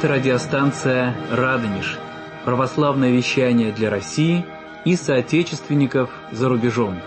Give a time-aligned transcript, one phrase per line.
[0.00, 1.98] Говорит радиостанция «Радонеж».
[2.46, 4.46] Православное вещание для России
[4.86, 7.00] и соотечественников за рубежом.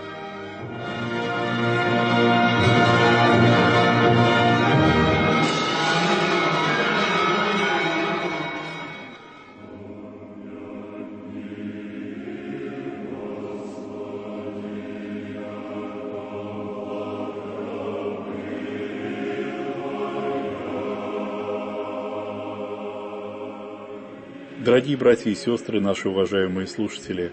[24.64, 27.32] Дорогие братья и сестры, наши уважаемые слушатели,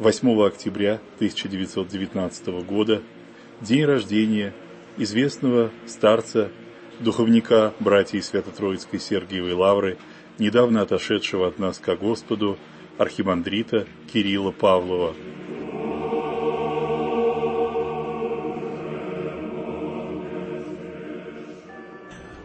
[0.00, 3.00] 8 октября 1919 года,
[3.60, 4.52] день рождения
[4.96, 6.50] известного старца,
[6.98, 9.98] духовника братьев Свято-Троицкой Сергиевой Лавры,
[10.40, 12.58] недавно отошедшего от нас ко Господу,
[12.98, 15.14] архимандрита Кирилла Павлова.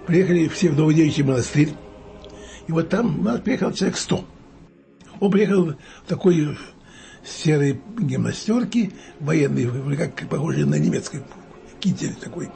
[0.06, 1.70] Приехали все в Новодевичий монастырь,
[2.68, 4.26] и вот там у нас приехал человек 100.
[5.20, 5.76] Он приехал в
[6.08, 6.58] такой
[7.24, 11.20] серой гимнастерке, военной, как похожей на немецкий
[11.80, 12.50] китель такой.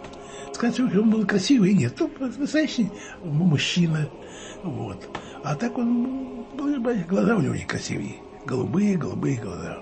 [0.53, 2.89] Сказать, что он был красивый, нет, то настоящий
[3.23, 4.09] мужчина.
[4.63, 5.07] Вот.
[5.43, 6.45] А так он,
[7.07, 8.15] глаза у него очень красивые.
[8.45, 9.77] Голубые, голубые глаза.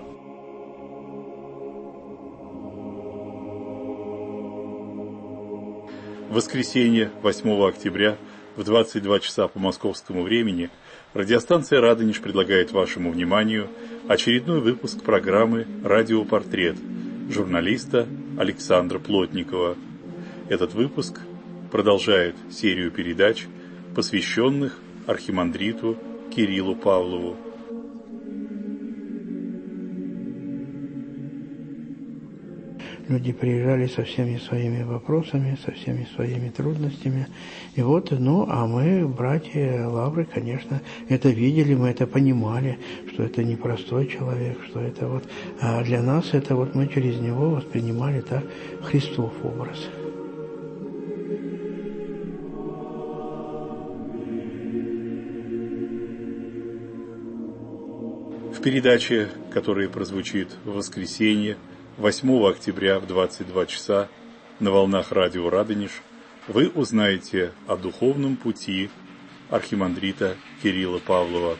[6.28, 8.18] Воскресенье, 8 октября
[8.56, 10.70] в 22 часа по московскому времени
[11.12, 13.68] радиостанция «Радонеж» предлагает вашему вниманию
[14.08, 16.76] очередной выпуск программы «Радиопортрет»
[17.30, 18.06] журналиста
[18.38, 19.76] Александра Плотникова.
[20.48, 21.20] Этот выпуск
[21.70, 23.46] продолжает серию передач,
[23.94, 25.98] посвященных архимандриту
[26.34, 27.36] Кириллу Павлову.
[33.08, 37.28] Люди приезжали со всеми своими вопросами, со всеми своими трудностями.
[37.76, 42.80] И вот, ну, а мы, братья Лавры, конечно, это видели, мы это понимали,
[43.12, 45.22] что это непростой человек, что это вот...
[45.60, 48.44] А для нас это вот мы через него воспринимали так
[48.82, 49.78] Христов образ.
[58.52, 61.56] В передаче, которая прозвучит в воскресенье,
[61.96, 64.08] 8 октября в 22 часа
[64.60, 66.02] на волнах радио «Радонеж»
[66.46, 68.90] вы узнаете о духовном пути
[69.48, 71.56] архимандрита Кирилла Павлова.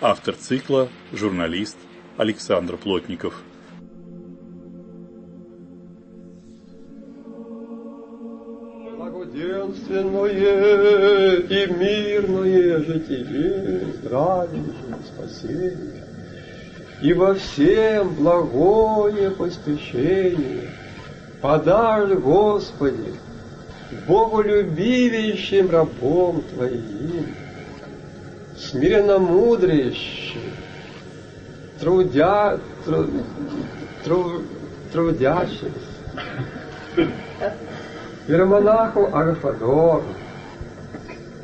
[0.00, 1.76] Автор цикла– журналист
[2.16, 3.42] Александр Плотников.
[8.96, 14.72] Благоденственное и мирное житие, здравие
[15.04, 15.99] спасение
[17.02, 20.70] и во всем благое поспешение
[21.40, 23.14] подашь, Господи,
[24.06, 24.42] Богу
[25.70, 27.34] рабом Твоим,
[28.56, 30.42] смиренно мудрейшим,
[31.80, 33.06] трудя, тру,
[34.04, 34.42] тру,
[34.92, 35.72] трудящимся,
[38.28, 40.04] Иеромонаху Агафадору,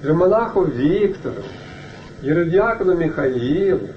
[0.03, 1.43] Иеромонаху Виктору,
[2.23, 3.89] Иеродиакону Михаилу,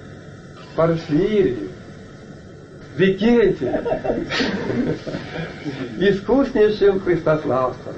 [0.80, 1.58] Порфирий,
[2.96, 3.68] Викентий,
[6.00, 7.96] искуснейшим христославцем.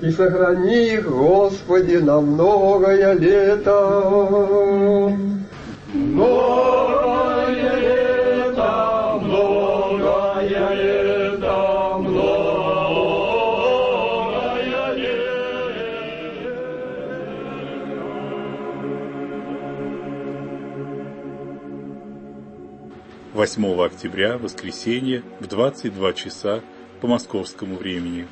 [0.00, 5.16] И сохрани их, Господи, на многое лето.
[5.94, 6.61] Многое
[23.42, 26.60] 8 октября, воскресенье, в 22 часа
[27.00, 28.28] по московскому времени.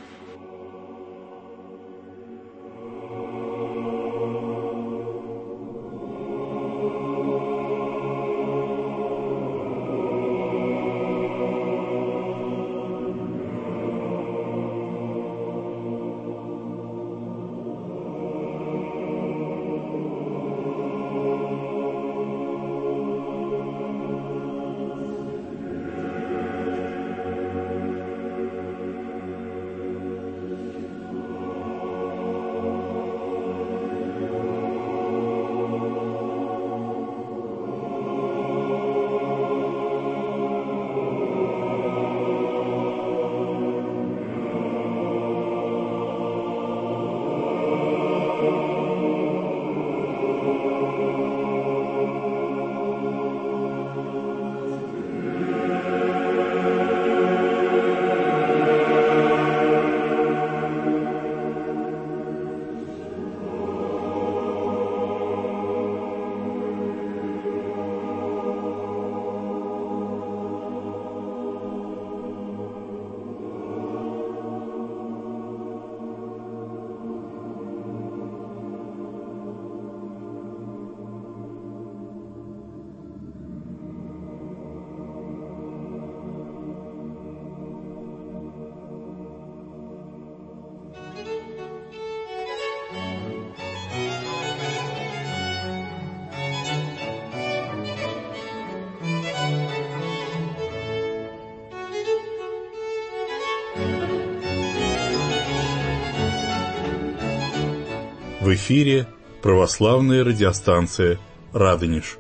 [108.55, 109.06] Эфире
[109.43, 111.19] православная радиостанция
[111.52, 112.17] «Радонеж».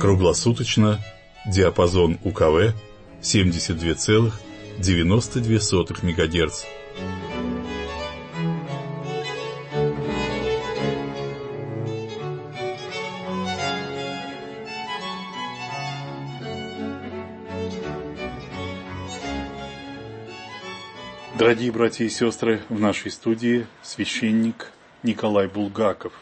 [0.00, 1.00] Круглосуточно
[1.46, 2.74] диапазон УКВ
[3.22, 6.77] 72,92 МГц.
[21.48, 24.70] Дорогие братья и сестры, в нашей студии священник
[25.02, 26.12] Николай Булгаков,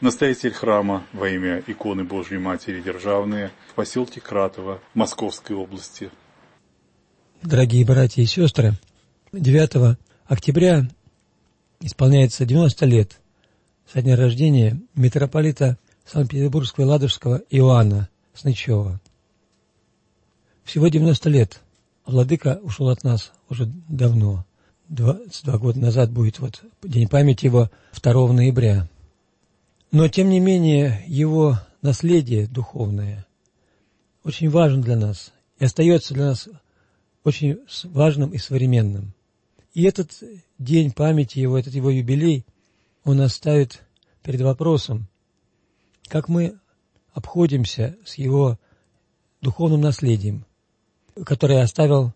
[0.00, 6.10] настоятель храма во имя иконы Божьей Матери Державные в поселке Кратово Московской области.
[7.42, 8.72] Дорогие братья и сестры,
[9.30, 10.90] 9 октября
[11.78, 13.20] исполняется 90 лет
[13.86, 19.00] со дня рождения митрополита Санкт-Петербургского и Ладожского Иоанна Снычева.
[20.64, 21.60] Всего 90 лет–
[22.06, 24.45] Владыка ушел от нас уже давно.
[24.88, 28.88] 22 года назад будет вот день памяти его 2 ноября.
[29.90, 33.26] Но, тем не менее, его наследие духовное
[34.24, 36.48] очень важно для нас и остается для нас
[37.24, 39.12] очень важным и современным.
[39.74, 40.12] И этот
[40.58, 42.44] день памяти его, этот его юбилей,
[43.04, 43.82] он оставит
[44.22, 45.08] перед вопросом,
[46.08, 46.58] как мы
[47.12, 48.58] обходимся с его
[49.40, 50.44] духовным наследием,
[51.24, 52.12] который оставил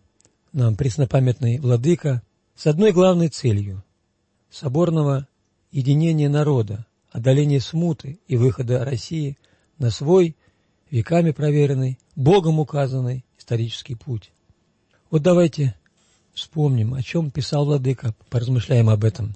[0.53, 2.21] нам преснопамятный владыка
[2.61, 3.83] с одной главной целью–
[4.51, 5.27] соборного
[5.71, 9.39] единения народа, одоления смуты и выхода России
[9.79, 10.35] на свой,
[10.91, 14.31] веками проверенный, Богом указанный исторический путь.
[15.09, 15.73] Вот давайте
[16.35, 19.35] вспомним, о чем писал владыка, поразмышляем об этом.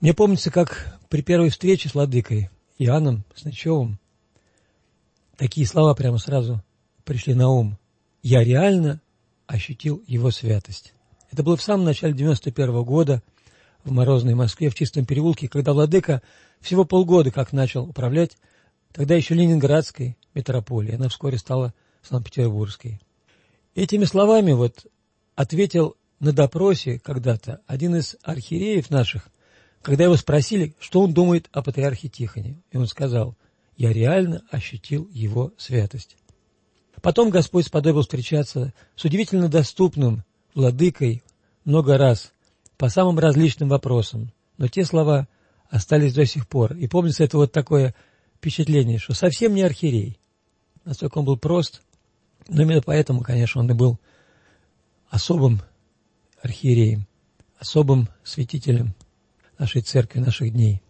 [0.00, 2.48] Мне помнится, как при первой встрече с владыкой
[2.78, 3.98] Иоанном Снычевым
[5.36, 6.64] такие слова прямо сразу
[7.04, 7.76] пришли на ум
[8.22, 9.02] я реально
[9.46, 10.93] ощутил его святость.
[11.34, 13.20] Это было в самом начале 91 -го года
[13.82, 16.22] в морозной Москве, в Чистом переулке, когда Владыка
[16.60, 18.36] всего полгода как начал управлять
[18.92, 20.94] тогда еще Ленинградской метрополией.
[20.94, 23.00] Она вскоре стала Санкт-Петербургской.
[23.74, 24.86] Этими словами вот
[25.34, 29.26] ответил на допросе когда-то один из архиереев наших,
[29.82, 32.62] когда его спросили, что он думает о патриархе Тихоне.
[32.70, 33.34] И он сказал,
[33.76, 36.16] я реально ощутил его святость.
[37.02, 40.22] Потом Господь сподобил встречаться с удивительно доступным
[40.54, 41.23] владыкой
[41.64, 42.32] много раз
[42.76, 45.28] по самым различным вопросам, но те слова
[45.68, 46.76] остались до сих пор.
[46.76, 47.94] И помнится это вот такое
[48.36, 50.18] впечатление, что совсем не архиерей.
[50.84, 51.82] Настолько он был прост,
[52.48, 53.98] но именно поэтому, конечно, он и был
[55.08, 55.62] особым
[56.42, 57.06] архиереем,
[57.58, 58.94] особым святителем
[59.58, 60.82] нашей церкви, наших дней.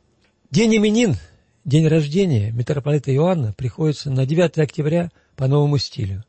[0.50, 1.16] День именин,
[1.64, 6.24] день рождения митрополита Иоанна приходится на 9 октября– по новому стилю.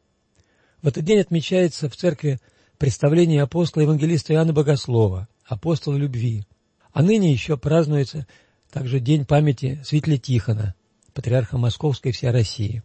[0.81, 2.39] В этот день отмечается в церкви
[2.77, 6.45] представление апостола евангелиста Иоанна Богослова, апостола любви.
[6.91, 8.27] А ныне еще празднуется
[8.71, 10.75] также День памяти святителя Тихона,
[11.13, 12.83] патриарха Московской и всей России,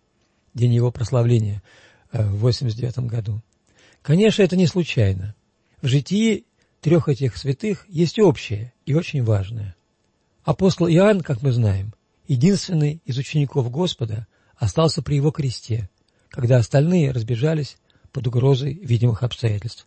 [0.54, 1.62] день его прославления
[2.12, 3.42] э, в 89 году.
[4.02, 5.34] Конечно, это не случайно.
[5.82, 6.44] В житии
[6.80, 9.76] трех этих святых есть общее и очень важное.
[10.44, 11.94] Апостол Иоанн, как мы знаем,
[12.26, 15.88] единственный из учеников Господа, остался при его кресте–
[16.30, 17.76] когда остальные разбежались
[18.12, 19.86] под угрозой видимых обстоятельств.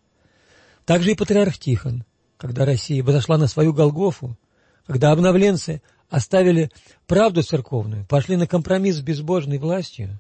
[0.85, 2.03] Также и патриарх Тихон,
[2.37, 4.37] когда Россия возошла на свою Голгофу,
[4.85, 6.71] когда обновленцы оставили
[7.07, 10.19] правду церковную, пошли на компромисс с безбожной властью,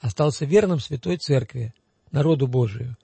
[0.00, 1.74] остался верным Святой Церкви,
[2.12, 2.96] народу Божию,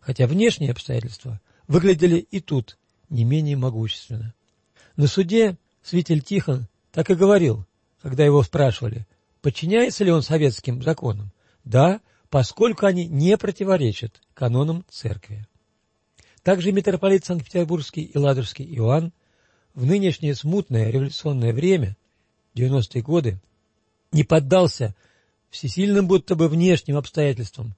[0.00, 4.34] хотя внешние обстоятельства выглядели и тут не менее могущественно.
[4.96, 7.66] На суде святитель Тихон так и говорил,
[8.00, 9.06] когда его спрашивали,
[9.42, 11.32] подчиняется ли он советским законам.
[11.64, 12.00] Да,
[12.34, 15.46] поскольку они не противоречат канонам церкви.
[16.42, 19.12] Также митрополит Санкт-Петербургский и Ладожский Иоанн
[19.72, 21.96] в нынешнее смутное революционное время,
[22.56, 23.40] 90-е годы,
[24.10, 24.96] не поддался
[25.48, 27.76] всесильным будто бы внешним обстоятельствам,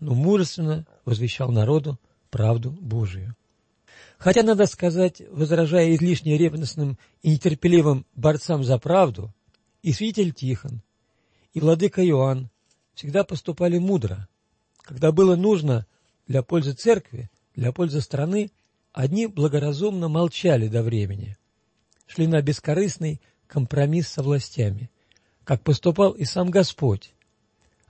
[0.00, 2.00] но мужественно возвещал народу
[2.30, 3.36] правду Божию.
[4.16, 9.34] Хотя, надо сказать, возражая излишне ревностным и нетерпеливым борцам за правду,
[9.82, 10.80] и свидетель Тихон,
[11.52, 12.48] и владыка Иоанн
[12.98, 14.28] всегда поступали мудро.
[14.78, 15.86] Когда было нужно
[16.26, 18.50] для пользы церкви, для пользы страны,
[18.92, 21.36] одни благоразумно молчали до времени,
[22.08, 24.90] шли на бескорыстный компромисс со властями,
[25.44, 27.14] как поступал и сам Господь.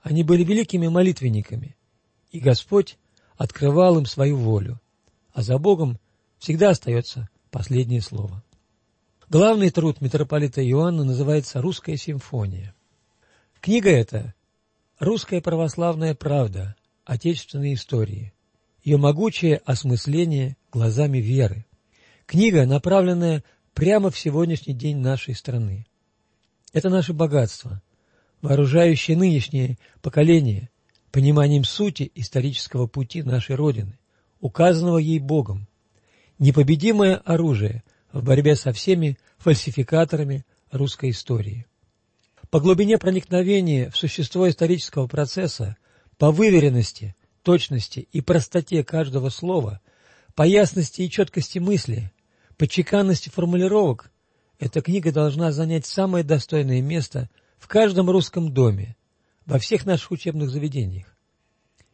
[0.03, 1.75] Они были великими молитвенниками,
[2.29, 2.99] и Господь
[3.35, 4.79] открывал им свою волю,
[5.33, 5.97] а за Богом
[6.37, 8.43] всегда остается последнее слово.
[9.27, 12.75] Главный труд митрополита Иоанна называется «Русская симфония».
[13.59, 14.35] Книга эта
[14.99, 16.75] Русская православная правда
[17.05, 18.33] отечественной истории.
[18.83, 21.65] ее могучее осмысление глазами веры.
[22.25, 25.87] Книга, направленная прямо в сегодняшний день нашей страны.
[26.73, 27.81] Это наше богатство,
[28.41, 30.69] вооружающее нынешнее поколение
[31.11, 33.97] пониманием сути исторического пути нашей Родины,
[34.41, 35.67] указанного ей Богом.
[36.39, 41.68] Непобедимое оружие в борьбе со всеми фальсификаторами русской истории.
[42.49, 45.77] По глубине проникновения в существо исторического процесса,
[46.17, 49.81] по выверенности, точности и простоте каждого слова,
[50.33, 52.11] по ясности и четкости мысли,
[52.57, 54.11] по чеканности формулировок,
[54.57, 57.29] эта книга должна занять самое достойное место
[57.59, 58.95] в каждом русском доме,
[59.45, 61.15] во всех наших учебных заведениях.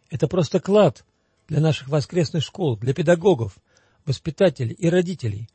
[0.09, 1.03] Это просто клад
[1.49, 3.57] для наших воскресных школ, для педагогов,
[4.05, 5.49] воспитателей и родителей,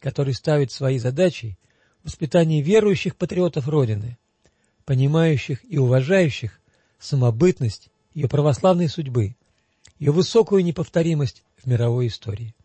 [0.00, 1.56] которые ставят свои задачи
[2.02, 4.18] воспитание верующих патриотов Родины,
[4.90, 6.58] понимающих и уважающих
[6.98, 9.36] самобытность ее православной судьбы,
[10.00, 12.56] ее высокую неповторимость в мировой истории.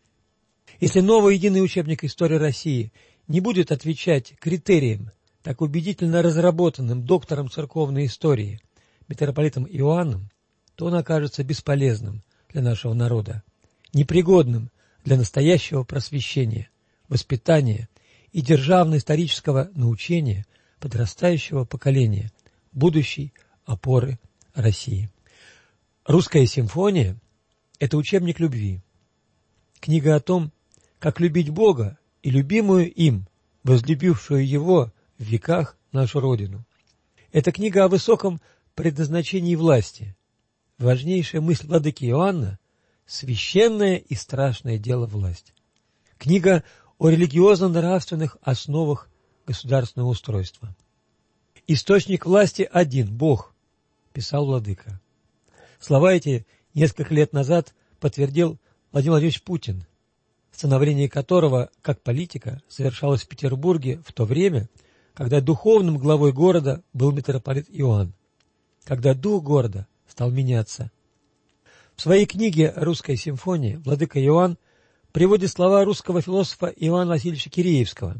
[0.79, 2.91] Если новый единый учебник истории России
[3.27, 5.11] не будет отвечать критериям,
[5.43, 8.59] так убедительно разработанным доктором церковной истории,
[9.07, 10.31] митрополитом Иоанном,
[10.73, 13.43] то он окажется бесполезным для нашего народа,
[13.93, 14.71] непригодным
[15.03, 16.71] для настоящего просвещения,
[17.07, 17.87] воспитания
[18.31, 20.47] и державно-исторического научения
[20.79, 22.31] подрастающего поколения,
[22.71, 23.33] будущей
[23.65, 24.19] опоры
[24.53, 25.09] России.
[26.05, 27.17] Русская симфония–
[27.79, 28.81] это учебник любви.
[29.79, 30.51] Книга о том,
[30.99, 33.27] как любить Бога и любимую им,
[33.63, 36.65] возлюбившую Его в веках нашу Родину.
[37.31, 38.39] Это книга о высоком
[38.75, 40.15] предназначении власти.
[40.77, 42.59] Важнейшая мысль владыки Иоанна–
[43.05, 45.53] священное и страшное дело власть.
[46.17, 46.63] Книга
[46.97, 49.09] о религиозно-нравственных основах
[49.45, 50.75] государственного устройства.
[51.67, 53.53] «Источник власти один– Бог»,–
[54.13, 54.99] писал Владыка.
[55.79, 58.57] Слова эти несколько лет назад подтвердил
[58.91, 59.85] Владимир Владимирович Путин,
[60.51, 64.69] становление которого, как политика, совершалось в Петербурге в то время,
[65.13, 68.13] когда духовным главой города был митрополит Иоанн,
[68.83, 70.91] когда дух города стал меняться.
[71.95, 74.57] В своей книге «Русская симфония» владыка Иоанн
[75.11, 78.17] приводит слова русского философа Ивана Васильевича Киреевского,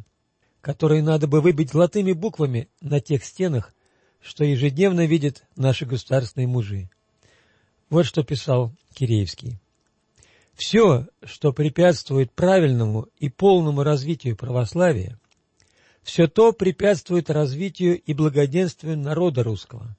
[0.66, 3.72] которые надо бы выбить золотыми буквами на тех стенах,
[4.20, 6.90] что ежедневно видят наши государственные мужи.
[7.92, 9.60] Вот что писал Киреевский.
[10.56, 15.20] Все, что препятствует правильному и полному развитию православия,
[16.02, 19.96] все то препятствует развитию и благоденствию народа русского.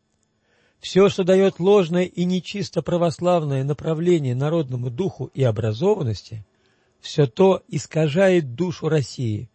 [0.81, 6.45] Все, что дает ложное и нечисто православное направление народному духу и образованности–
[7.01, 9.49] все то искажает душу России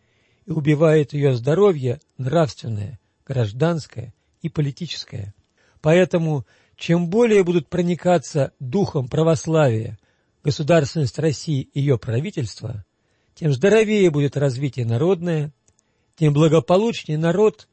[0.45, 5.33] и убивает ее здоровье нравственное, гражданское и политическое.
[5.81, 6.45] Поэтому,
[6.75, 9.97] чем более будут проникаться духом православия
[10.43, 12.83] государственность России и ее правительство,
[13.35, 15.51] тем здоровее будет развитие народное,
[16.15, 17.67] тем благополучнее народ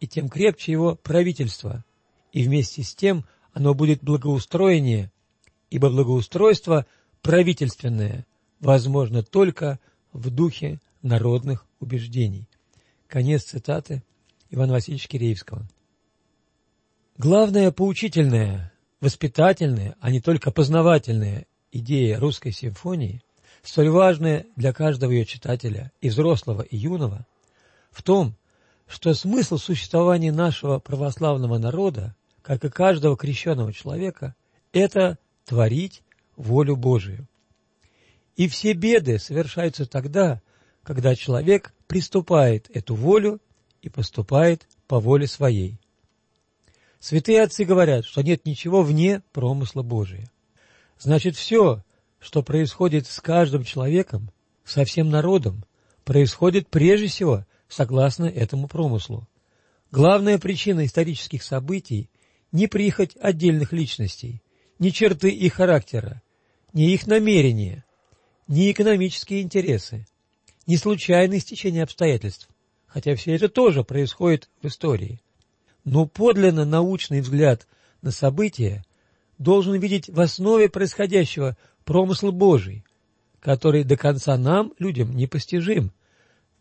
[0.00, 1.84] и тем крепче его правительство,
[2.32, 5.10] и вместе с тем оно будет благоустроеннее,
[5.70, 6.86] ибо благоустройство
[7.22, 8.26] правительственное
[8.60, 9.78] возможно только
[10.12, 12.48] в духе народных убеждений.
[13.06, 14.02] Конец цитаты
[14.50, 15.66] Ивана Васильевича Киреевского.
[17.16, 23.22] Главная поучительная, воспитательная, а не только познавательная идея русской симфонии,
[23.62, 27.26] столь важная для каждого ее читателя, и взрослого, и юного,
[27.90, 28.36] в том,
[28.86, 34.34] что смысл существования нашего православного народа, как и каждого крещенного человека,
[34.72, 36.02] это творить
[36.36, 37.26] волю Божию.
[38.36, 40.40] И все беды совершаются тогда,
[40.88, 43.42] когда человек приступает эту волю
[43.82, 45.78] и поступает по воле своей.
[46.98, 50.30] Святые отцы говорят, что нет ничего вне промысла Божия.
[50.98, 51.84] Значит, все,
[52.18, 54.30] что происходит с каждым человеком,
[54.64, 55.62] со всем народом,
[56.04, 59.28] происходит прежде всего согласно этому промыслу.
[59.90, 62.08] Главная причина исторических событий–
[62.50, 64.40] не прихоть отдельных личностей,
[64.78, 66.22] не черты их характера,
[66.72, 67.84] не их намерения,
[68.46, 70.06] ни экономические интересы,
[70.68, 72.48] ни случайное стечение обстоятельств,
[72.86, 75.20] хотя все это тоже происходит в истории.
[75.84, 77.66] Но подлинно научный взгляд
[78.02, 78.84] на события
[79.38, 82.84] должен видеть в основе происходящего промысл Божий,
[83.40, 85.90] который до конца нам, людям, непостижим.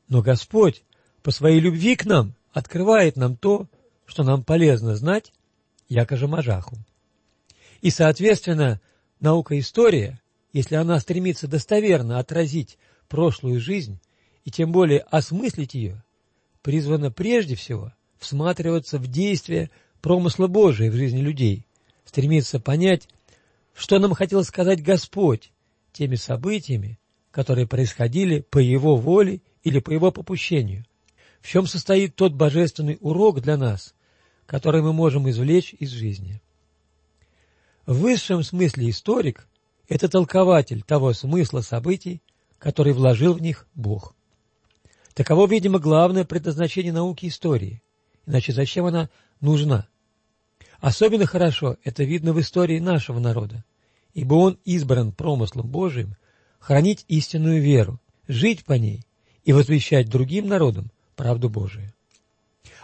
[0.08, 0.84] Но Господь
[1.22, 3.68] по своей любви к нам открывает нам то,
[4.06, 5.34] что нам полезно знать,
[5.90, 6.78] якоже Мажаху.
[7.82, 8.80] И, соответственно,
[9.20, 10.22] наука-история
[10.54, 14.00] если она стремится достоверно отразить прошлую жизнь
[14.44, 16.04] и тем более осмыслить ее,
[16.62, 19.70] призвана прежде всего всматриваться в действие
[20.02, 21.66] промысла Божия в жизни людей,
[22.06, 23.08] стремиться понять,
[23.76, 25.52] что нам хотел сказать Господь
[25.92, 27.00] теми событиями,
[27.32, 30.86] которые происходили по Его воле или по Его попущению.
[31.42, 33.94] В чем состоит тот божественный урок для нас,
[34.46, 36.42] который мы можем извлечь из жизни.
[37.86, 39.48] В высшем смысле историк–
[39.88, 42.22] это толкователь того смысла событий,
[42.60, 44.16] который вложил в них Бог.
[45.14, 47.82] Таково, видимо, главное предназначение науки истории.
[48.26, 49.10] Иначе зачем она
[49.42, 49.88] нужна?
[50.80, 53.64] Особенно хорошо это видно в истории нашего народа,
[54.14, 56.16] ибо он избран промыслом Божиим
[56.60, 59.02] хранить истинную веру, жить по ней
[59.44, 61.94] и возвещать другим народам правду Божию.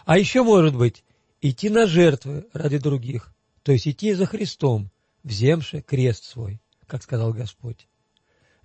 [0.06, 1.03] А еще, может быть,
[1.42, 4.89] идти на жертвы ради других, то есть идти за Христом,
[5.24, 7.88] вземши крест свой, как сказал Господь.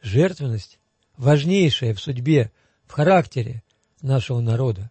[0.00, 0.77] Жертвенность
[1.18, 2.50] важнейшая в судьбе,
[2.86, 3.62] в характере
[4.00, 4.90] нашего народа.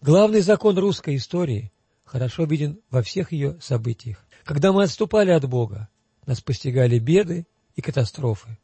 [0.00, 1.70] Главный закон русской истории
[2.04, 4.24] хорошо виден во всех ее событиях.
[4.44, 5.88] Когда мы отступали от Бога,
[6.26, 7.46] нас постигали беды
[7.76, 8.58] и катастрофы.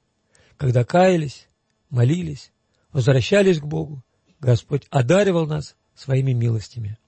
[0.56, 1.46] Когда каялись,
[1.90, 2.52] молились,
[2.90, 4.02] возвращались к Богу,
[4.40, 6.98] Господь одаривал нас своими милостями.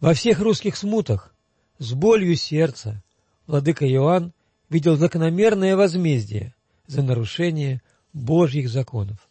[0.00, 1.34] Во всех русских смутах
[1.78, 3.02] с болью сердца
[3.46, 4.32] владыка Иоанн
[4.68, 6.54] видел закономерное возмездие
[6.86, 7.80] за нарушение
[8.14, 9.28] Божьих законов.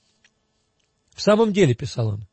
[1.15, 2.27] В самом деле, писал он,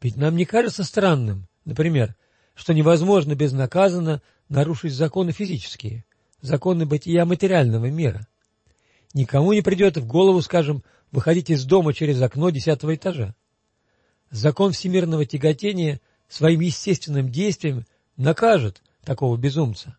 [0.00, 2.16] ведь нам не кажется странным, например,
[2.54, 6.04] что невозможно безнаказанно нарушить законы физические,
[6.40, 8.26] законы бытия материального мира.
[9.12, 13.34] Никому не придет в голову, скажем, выходить из дома через окно десятого этажа.
[14.30, 17.84] Закон всемирного тяготения своим естественным действием
[18.16, 19.98] накажет такого безумца.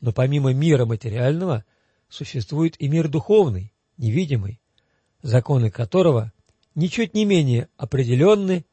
[0.00, 1.64] Но помимо мира материального
[2.08, 4.60] существует и мир духовный, невидимый,
[5.22, 6.32] законы которого
[6.74, 8.64] ничуть не менее определенны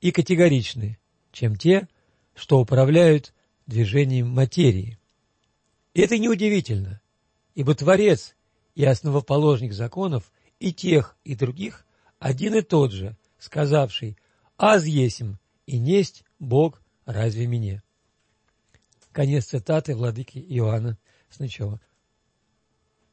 [0.00, 0.98] и категоричны,
[1.32, 1.88] чем те,
[2.34, 3.32] что управляют
[3.66, 4.98] движением материи.
[5.94, 7.00] Это неудивительно,
[7.54, 8.34] ибо Творец
[8.74, 11.86] и основоположник законов и тех, и других
[12.18, 14.16] один и тот же, сказавший
[14.56, 17.82] «Аз есим, и несть Бог разве мне?»
[19.12, 21.80] Конец цитаты владыки Иоанна Снычева.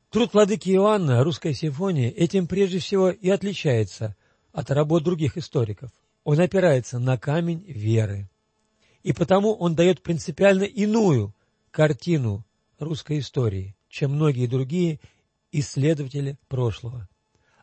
[0.09, 4.15] Труд владыки Иоанна, русская симфония, этим прежде всего и отличается
[4.51, 5.91] от работ других историков.
[6.23, 8.27] Он опирается на камень веры.
[9.03, 11.35] И потому он дает принципиально иную
[11.69, 12.43] картину
[12.79, 14.99] русской истории, чем многие другие
[15.51, 17.07] исследователи прошлого.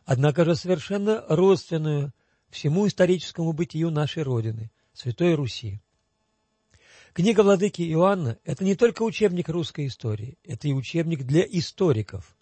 [0.05, 2.13] Однако же совершенно родственную
[2.49, 5.81] всему историческому бытию нашей Родины, Святой Руси.
[7.11, 12.36] Книга владыки Иоанна– это не только учебник русской истории, это и учебник для историков.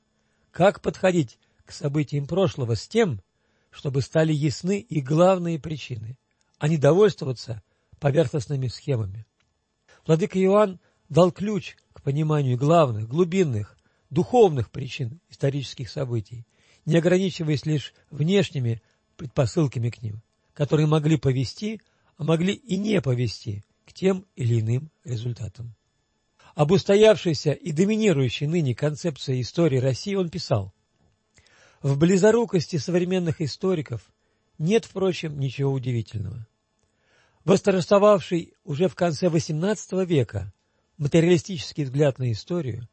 [0.56, 3.20] Как подходить к событиям прошлого с тем,
[3.72, 6.18] чтобы стали ясны и главные причины,
[6.60, 7.62] а не довольствоваться
[8.00, 9.26] поверхностными схемами.
[10.08, 13.78] Владыка Иоанн дал ключ к пониманию главных, глубинных,
[14.10, 16.48] духовных причин исторических событий,
[16.86, 18.82] не ограничиваясь лишь внешними
[19.18, 20.22] предпосылками к ним,
[20.54, 21.82] которые могли повести,
[22.16, 25.76] а могли и не повести к тем или иным результатам.
[26.56, 30.74] Об устоявшейся и доминирующей ныне концепции истории России он писал
[31.82, 34.10] «В близорукости современных историков
[34.58, 36.48] нет, впрочем, ничего удивительного.
[37.44, 40.54] Восторжествовавший уже в конце XVIII века
[40.98, 42.88] материалистический взгляд на историю,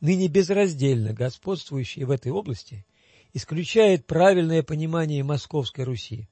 [0.00, 2.84] ныне безраздельно господствующий в этой области,
[3.32, 6.28] исключает правильное понимание Московской Руси,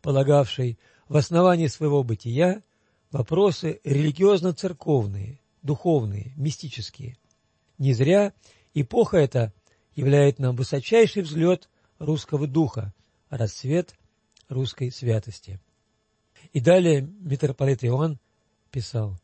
[0.00, 2.62] полагавшей в основании своего бытия
[3.10, 7.16] вопросы религиозно-церковные, духовные, мистические.
[7.78, 8.32] Не зря
[8.74, 9.52] эпоха эта
[9.94, 12.92] являет нам высочайший взлет русского духа,
[13.30, 13.94] расцвет
[14.48, 15.60] русской святости.
[16.52, 18.18] И далее митрополит Иоанн
[18.70, 19.18] писал,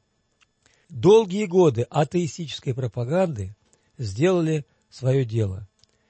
[0.88, 3.54] «Долгие годы атеистической пропаганды
[3.98, 5.68] сделали свое дело.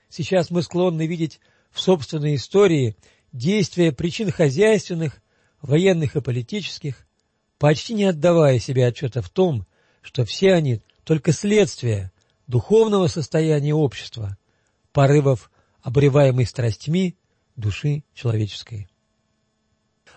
[0.08, 2.96] Сейчас мы склонны видеть в собственной истории
[3.32, 5.20] действия причин хозяйственных,
[5.60, 7.06] военных и политических,
[7.58, 9.66] почти не отдавая себе отчета в том,
[10.08, 12.12] что все они только следствие
[12.46, 14.38] духовного состояния общества,
[14.90, 15.50] порывов,
[15.82, 17.18] обреваемой страстьми
[17.56, 18.88] души человеческой.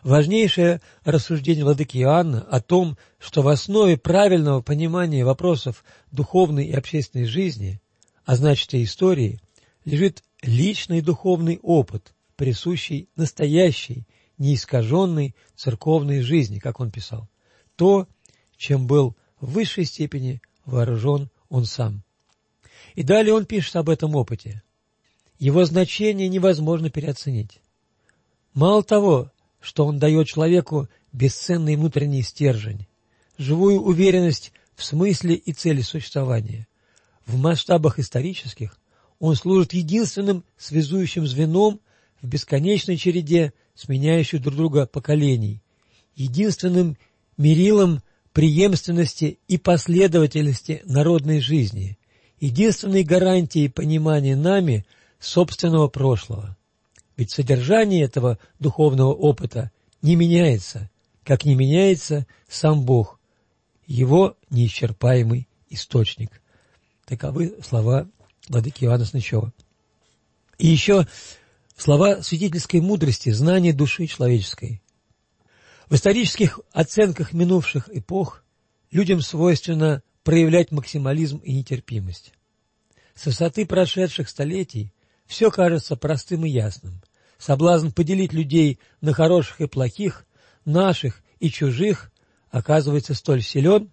[0.02, 7.26] Важнейшее рассуждение владыки Иоанна о том, что в основе правильного понимания вопросов духовной и общественной
[7.26, 7.82] жизни,
[8.24, 9.42] а значит и истории,
[9.84, 17.28] лежит личный духовный опыт, присущий настоящей, неискаженной церковной жизни, как он писал,
[17.76, 18.08] то,
[18.56, 22.04] чем был в высшей степени вооружен он сам.
[22.96, 24.64] И далее он пишет об этом опыте.
[25.40, 27.60] Его значение невозможно переоценить.
[28.54, 32.88] Мало того, что он дает человеку бесценный внутренний стержень,
[33.38, 36.68] живую уверенность в смысле и цели существования,
[37.26, 38.78] В масштабах исторических
[39.20, 41.80] он служит единственным связующим звеном
[42.22, 45.62] в бесконечной череде сменяющих друг друга поколений,
[46.16, 46.98] единственным
[47.38, 48.02] мерилом
[48.34, 51.98] преемственности и последовательности народной жизни,
[52.40, 54.86] единственной гарантией понимания нами
[55.20, 56.58] собственного прошлого.
[57.18, 60.90] Ведь содержание этого духовного опыта не меняется,
[61.24, 63.20] как не меняется сам Бог,
[63.86, 66.42] его неисчерпаемый источник.
[67.06, 68.10] Таковы слова
[68.48, 69.54] владыки Иоанна Снычева.
[70.58, 71.08] И еще
[71.76, 74.81] слова святительской мудрости, знания души человеческой.
[75.92, 78.46] В исторических оценках минувших эпох
[78.92, 82.32] людям свойственно проявлять максимализм и нетерпимость.
[83.14, 84.94] С высоты прошедших столетий
[85.26, 87.02] все кажется простым и ясным.
[87.38, 90.26] Соблазн поделить людей на хороших и плохих,
[90.64, 92.14] наших и чужих
[92.52, 93.92] оказывается столь силен,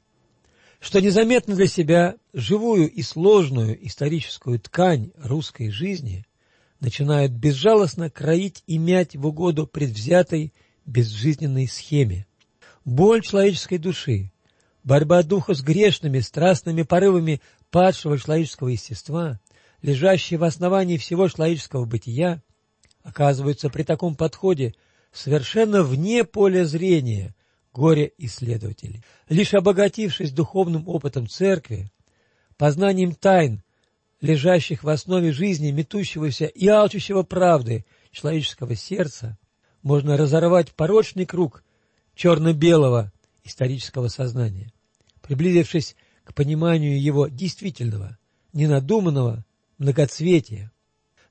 [0.78, 6.24] что незаметно для себя живую и сложную историческую ткань русской жизни
[6.78, 10.52] начинают безжалостно кроить и мять в угоду предвзятой
[10.88, 12.26] безжизненной схеме.
[12.84, 14.32] Боль человеческой души,
[14.82, 19.38] борьба духа с грешными, страстными порывами падшего человеческого естества,
[19.82, 22.42] лежащие в основании всего человеческого бытия,
[23.02, 24.74] оказываются при таком подходе
[25.12, 27.34] совершенно вне поля зрения
[27.72, 29.04] горе-исследователей.
[29.28, 31.90] Лишь обогатившись духовным опытом церкви,
[32.56, 33.62] познанием тайн,
[34.20, 39.38] лежащих в основе жизни метущегося и алчущего правды человеческого сердца,
[39.88, 41.64] можно разорвать порочный круг
[42.14, 43.10] черно-белого
[43.42, 44.70] исторического сознания,
[45.22, 48.18] приблизившись к пониманию его действительного,
[48.52, 49.46] ненадуманного
[49.78, 50.70] многоцветия.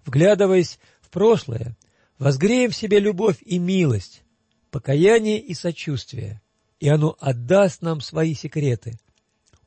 [0.04, 1.78] Вглядываясь в прошлое,
[2.17, 4.24] возгреем в себе любовь и милость,
[4.72, 6.41] покаяние и сочувствие,
[6.80, 8.98] и оно отдаст нам свои секреты,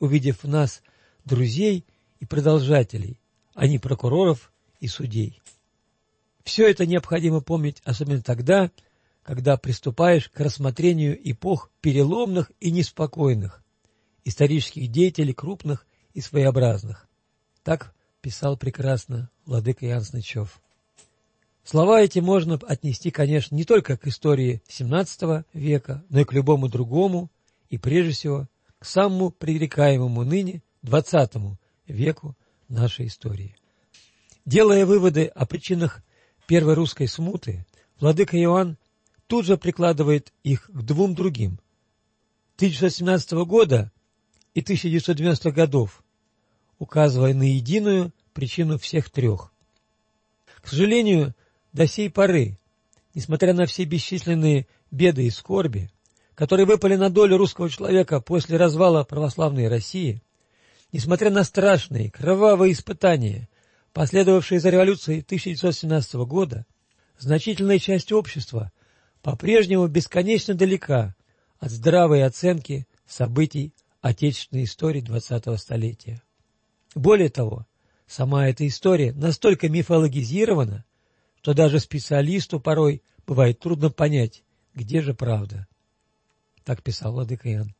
[0.00, 0.82] увидев в нас
[1.24, 1.86] друзей
[2.18, 3.20] и продолжателей,
[3.54, 5.39] а не прокуроров и судей.
[6.44, 8.70] Все это необходимо помнить, особенно тогда,
[9.22, 13.62] когда приступаешь к рассмотрению эпох переломных и неспокойных,
[14.24, 17.08] исторических деятелей крупных и своеобразных.
[17.62, 20.60] Так писал прекрасно владыка Ян Снычев.
[21.62, 26.68] Слова эти можно отнести, конечно, не только к истории XVII века, но и к любому
[26.68, 27.30] другому,
[27.68, 28.48] и прежде всего
[28.78, 32.34] к самому пререкаемому ныне XX веку
[32.68, 33.54] нашей истории.
[34.46, 36.02] Делая выводы о причинах
[36.50, 37.64] первой русской смуты,
[38.00, 38.76] владыка Иоанн
[39.28, 41.60] тут же прикладывает их к двум другим.
[42.56, 43.92] 1917 года
[44.52, 46.02] и 1990 годов,
[46.80, 49.52] указывая на единую причину всех трех.
[50.60, 51.36] К сожалению,
[51.72, 52.58] до сей поры,
[53.14, 55.88] несмотря на все бесчисленные беды и скорби,
[56.34, 60.20] которые выпали на долю русского человека после развала православной России,
[60.90, 63.48] несмотря на страшные, кровавые испытания,
[63.92, 66.66] последовавшие за революцией 1917 года,
[67.18, 68.72] значительная часть общества
[69.22, 71.14] по-прежнему бесконечно далека
[71.58, 76.22] от здравой оценки событий отечественной истории XX столетия.
[76.94, 77.66] Более того,
[78.06, 80.84] сама эта история настолько мифологизирована,
[81.36, 84.42] что даже специалисту порой бывает трудно понять,
[84.74, 85.66] где же правда.
[86.64, 87.74] Так писал Владыка Иоанн.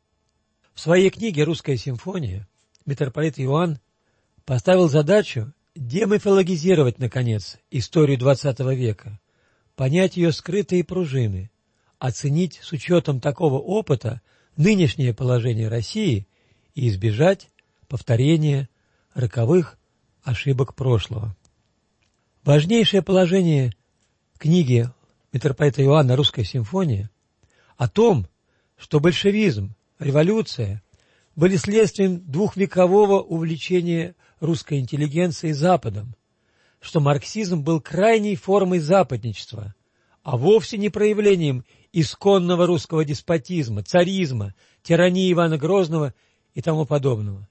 [0.74, 2.48] В своей книге «Русская симфония»
[2.86, 3.78] митрополит Иоанн
[4.44, 9.18] поставил задачу демифологизировать, наконец, историю XX века,
[9.76, 11.50] понять ее скрытые пружины,
[11.98, 14.20] оценить с учетом такого опыта
[14.58, 16.28] нынешнее положение России
[16.74, 17.48] и избежать
[17.88, 18.68] повторения
[19.14, 19.78] роковых
[20.22, 21.34] ошибок прошлого.
[22.44, 23.74] Важнейшее положение
[24.36, 24.86] книги
[25.32, 27.10] митрополита Иоанна «Русская симфония»
[27.78, 28.28] о том,
[28.76, 30.82] что большевизм, революция
[31.36, 36.16] были следствием двухвекового увлечения русской интеллигенции Западом,
[36.80, 39.74] что марксизм был крайней формой западничества,
[40.22, 46.14] а вовсе не проявлением исконного русского деспотизма, царизма, тирании Ивана Грозного
[46.54, 47.48] и тому подобного.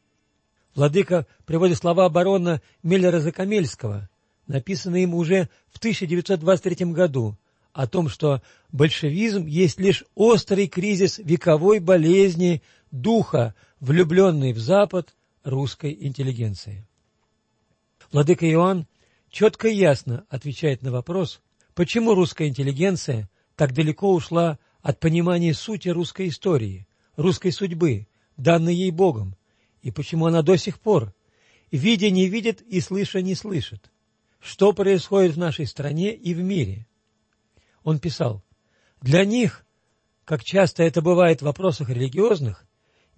[0.76, 4.10] Владыка приводит слова барона Миллера-Закамельского,
[4.48, 7.38] написанные им уже в 1923 году,
[7.74, 15.96] о том, что большевизм есть лишь острый кризис вековой болезни духа, влюбленный в Запад русской
[16.00, 16.88] интеллигенции.
[18.12, 18.88] Владыка Иоанн
[19.30, 21.42] четко и ясно отвечает на вопрос,
[21.76, 28.92] почему русская интеллигенция так далеко ушла от понимания сути русской истории, русской судьбы, данной ей
[28.92, 29.36] Богом,
[29.82, 31.14] и почему она до сих пор,
[31.72, 33.92] видя не видит и слыша не слышит,
[34.40, 36.88] что происходит в нашей стране и в мире.
[37.84, 38.44] Он писал,
[39.02, 39.66] для них,
[40.26, 42.66] как часто это бывает в вопросах религиозных,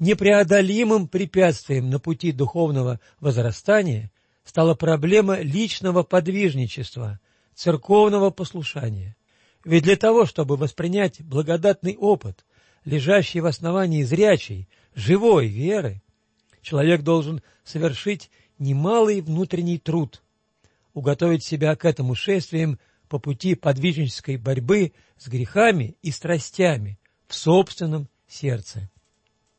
[0.01, 4.11] непреодолимым препятствием на пути духовного возрастания
[4.43, 7.19] стала проблема личного подвижничества,
[7.53, 9.15] церковного послушания.
[9.63, 12.45] Ведь для того, чтобы воспринять благодатный опыт,
[12.83, 16.01] лежащий в основании зрячей, живой веры,
[16.63, 20.23] человек должен совершить немалый внутренний труд,
[20.95, 28.09] уготовить себя к этому шествием по пути подвижнической борьбы с грехами и страстями в собственном
[28.27, 28.89] сердце.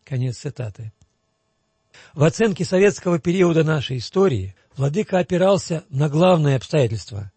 [0.05, 0.93] Конец цитаты.
[2.15, 7.31] В оценке советского периода нашей истории Владыка опирался на главное обстоятельство,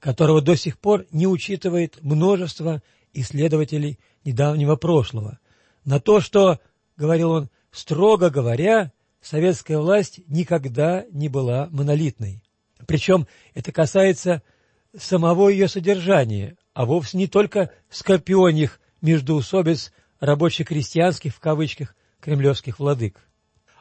[0.00, 5.38] которого до сих пор не учитывает множество исследователей недавнего прошлого,
[5.84, 6.60] на то, что,
[6.96, 12.42] говорил он, строго говоря, советская власть никогда не была монолитной.
[12.86, 14.42] Причем это касается
[14.96, 23.20] самого ее содержания, а вовсе не только скорпионих междоусобиц рабоче-крестьянских в кавычках кремлевских владык.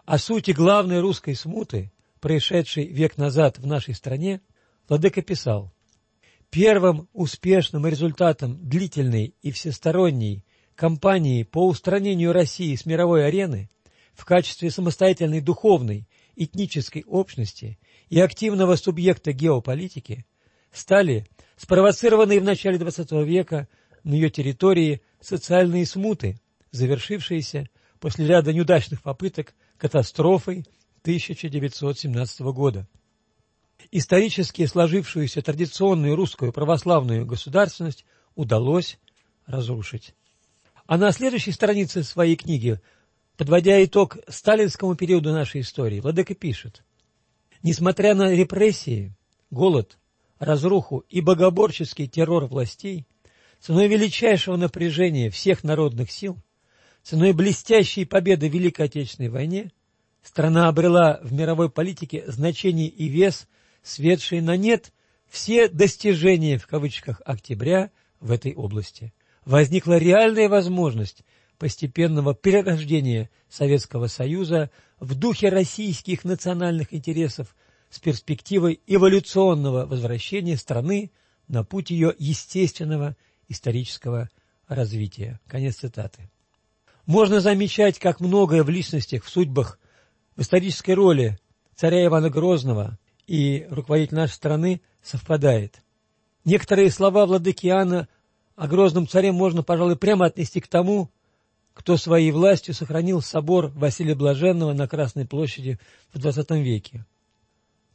[0.06, 4.42] О сути главной русской смуты, происшедшей век назад в нашей стране,
[4.88, 5.72] владыка писал
[6.50, 10.44] Первым успешным результатом длительной и всесторонней
[10.76, 13.70] кампании по устранению России с мировой арены
[14.16, 17.78] в качестве самостоятельной духовной, этнической общности
[18.10, 20.26] и активного субъекта геополитики
[20.72, 23.68] стали спровоцированные в начале XX века
[24.04, 26.40] на ее территории социальные смуты,
[26.72, 30.66] завершившиеся после ряда неудачных попыток катастрофой
[31.02, 32.88] 1917 года.
[33.92, 39.00] Исторически сложившуюся традиционную русскую православную государственность удалось
[39.46, 40.14] разрушить.
[40.86, 42.80] А на следующей странице своей книги,
[43.38, 46.84] подводя итог сталинскому периоду нашей истории, Владыка пишет,
[47.64, 49.14] «Несмотря на репрессии,
[49.50, 49.98] голод,
[50.40, 53.06] разруху и богоборческий террор властей,
[53.60, 56.38] ценой величайшего напряжения всех народных сил,
[57.04, 59.72] ценой блестящей победы в Великой Отечественной войне,
[60.22, 63.48] страна обрела в мировой политике значение и вес–
[63.84, 64.94] светшие на нет
[65.28, 69.14] все достижения в кавычках октября в этой области.
[69.46, 71.24] Возникла реальная возможность
[71.58, 77.56] постепенного перерождения Советского Союза в духе российских национальных интересов
[77.90, 81.12] с перспективой эволюционного возвращения страны
[81.48, 83.16] на путь ее естественного
[83.48, 84.30] исторического
[84.68, 85.40] развития.
[85.48, 86.30] Конец цитаты.
[87.10, 89.80] Можно замечать, как многое в личностях, в судьбах,
[90.36, 91.40] в исторической роли
[91.74, 95.82] царя Ивана Грозного, и руководитель нашей страны совпадает.
[96.46, 98.08] Некоторые слова владыки Иоанна
[98.56, 101.10] о грозном царе можно, пожалуй, прямо отнести к тому,
[101.74, 105.80] кто своей властью сохранил собор Василия Блаженного на Красной площади
[106.14, 107.08] в XX веке.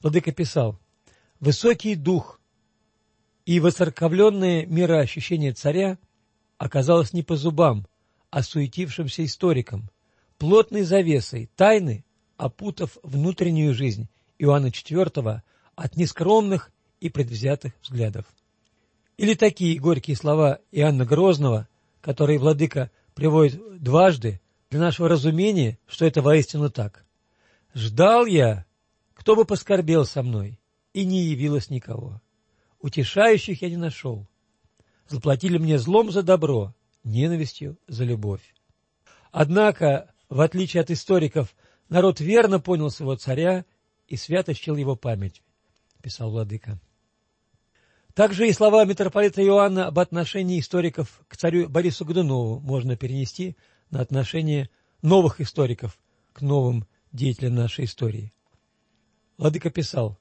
[0.02, 0.76] Владыка писал,
[1.38, 2.40] «Высокий дух
[3.46, 5.98] и воцерковленное мироощущение царя
[6.58, 7.86] оказалось не по зубам,
[8.34, 9.88] а суетившимся историкам,
[10.38, 12.04] плотной завесой тайны,
[12.36, 14.08] опутав внутреннюю жизнь
[14.40, 15.42] Иоанна IV
[15.76, 18.24] от нескромных и предвзятых взглядов.
[19.18, 21.68] Или такие горькие слова Иоанна Грозного,
[22.00, 27.04] которые владыка приводит дважды для нашего разумения, что это воистину так.
[27.72, 28.66] «Ждал я,
[29.14, 30.58] кто бы поскорбел со мной,
[30.92, 32.20] и не явилось никого.
[32.80, 34.26] Утешающих я не нашел.
[35.06, 38.54] Заплатили мне злом за добро, ненавистью за любовь».
[39.30, 41.54] Однако, в отличие от историков,
[41.88, 43.64] народ верно понял своего царя
[44.06, 45.42] и свято чтил его память,
[46.02, 46.80] писал Владыка.
[48.14, 53.56] Также и слова митрополита Иоанна об отношении историков к царю Борису Годунову можно перенести
[53.90, 54.70] на отношение
[55.02, 55.98] новых историков
[56.32, 58.32] к новым деятелям нашей истории.
[59.36, 60.20] Владыка писал,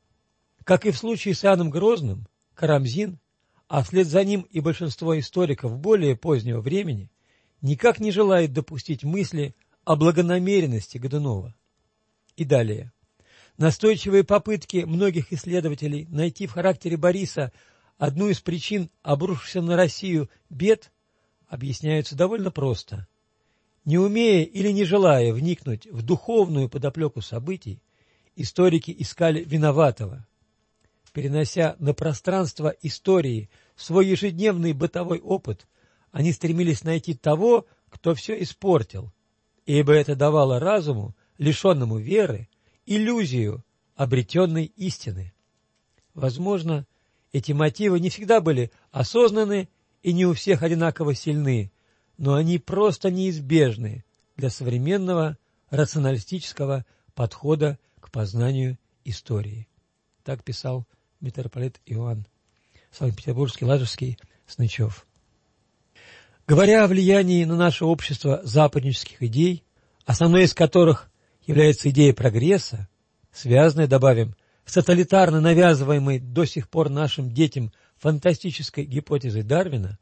[0.63, 3.19] как и в случае с Иоанном Грозным, Карамзин,
[3.73, 7.09] а вслед за ним и большинство историков более позднего времени,
[7.63, 11.55] никак не желает допустить мысли о благонамеренности Годунова.
[12.35, 12.93] И далее.
[13.57, 17.51] Настойчивые попытки многих исследователей найти в характере Бориса
[17.97, 20.91] одну из причин обрушившихся на Россию бед
[21.47, 23.07] объясняются довольно просто.
[23.85, 27.81] Не умея или не желая вникнуть в духовную подоплеку событий,
[28.35, 30.27] историки искали виноватого.
[31.13, 35.67] Перенося на пространство истории свой ежедневный бытовой опыт,
[36.11, 39.11] они стремились найти того, кто все испортил,
[39.65, 42.49] ибо это давало разуму, лишенному веры,
[42.85, 43.63] иллюзию
[43.95, 45.33] обретенной истины.
[46.13, 46.85] Возможно,
[47.31, 49.69] эти мотивы не всегда были осознаны
[50.03, 51.71] и не у всех одинаково сильны,
[52.17, 54.05] но они просто неизбежны
[54.35, 55.37] для современного
[55.69, 59.67] рационалистического подхода к познанию истории.
[60.23, 60.85] Так писал
[61.19, 62.27] митрополит Иоанн
[62.93, 65.05] Санкт-Петербургский, Ладожский, Снычев.
[66.47, 69.63] Говоря о влиянии на наше общество западнических идей,
[70.05, 71.09] основной из которых
[71.45, 72.87] является идея прогресса,
[73.31, 79.97] связанная, добавим, с тоталитарно навязываемой до сих пор нашим детям фантастической гипотезой Дарвина,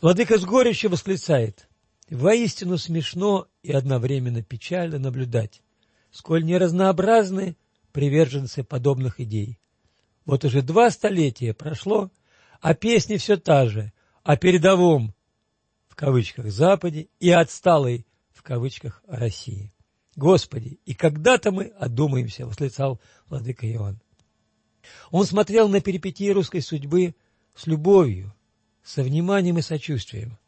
[0.00, 1.68] Владыка с горечью восклицает
[2.08, 5.62] «Воистину смешно и одновременно печально наблюдать,
[6.10, 7.56] сколь неразнообразны
[7.92, 9.58] приверженцы подобных идей.
[10.30, 12.08] Вот уже два столетия прошло,
[12.60, 15.12] а песня все та же, о передовом,
[15.88, 19.72] в кавычках, Западе и отсталой, в кавычках, России.
[20.14, 24.00] Господи, и когда-то мы одумаемся, восклицал владыка Иоанн.
[25.10, 27.16] Он смотрел на перипетии русской судьбы
[27.56, 28.32] с любовью,
[28.84, 30.38] со вниманием и сочувствием.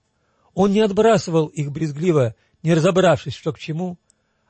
[0.55, 3.99] Он не отбрасывал их брезгливо, не разобравшись, что к чему.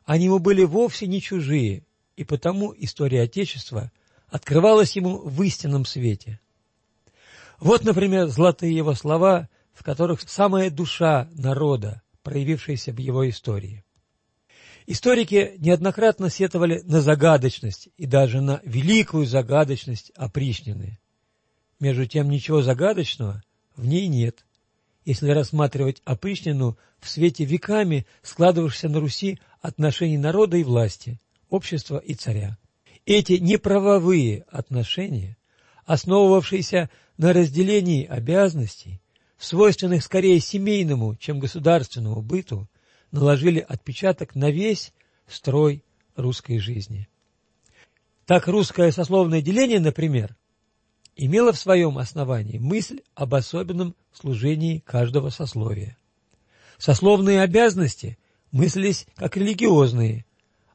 [0.05, 3.91] Они ему были вовсе не чужие, и потому история Отечества
[4.33, 6.41] открывалась ему в истинном свете.
[7.61, 13.85] Вот, например, золотые его слова, в которых самая душа народа, проявившаяся в его истории.
[14.87, 20.99] Историки неоднократно сетовали на загадочность и даже на великую загадочность опричнины.
[21.79, 23.43] Между тем, ничего загадочного
[23.77, 24.47] в ней нет,
[25.05, 32.15] если рассматривать опричнину в свете веками складывавшихся на Руси отношений народа и власти, общества и
[32.15, 32.57] царя.
[33.05, 35.37] Эти неправовые отношения,
[35.85, 39.01] основывавшиеся на разделении обязанностей,
[39.39, 42.69] свойственных скорее семейному, чем государственному быту,
[43.11, 44.93] наложили отпечаток на весь
[45.27, 45.85] строй
[46.15, 47.09] русской жизни.
[48.25, 50.37] Так русское сословное деление, например,
[51.17, 55.99] имело в своем основании мысль об особенном служении каждого сословия.
[56.79, 58.17] Сословные обязанности
[58.53, 60.25] мыслились как религиозные,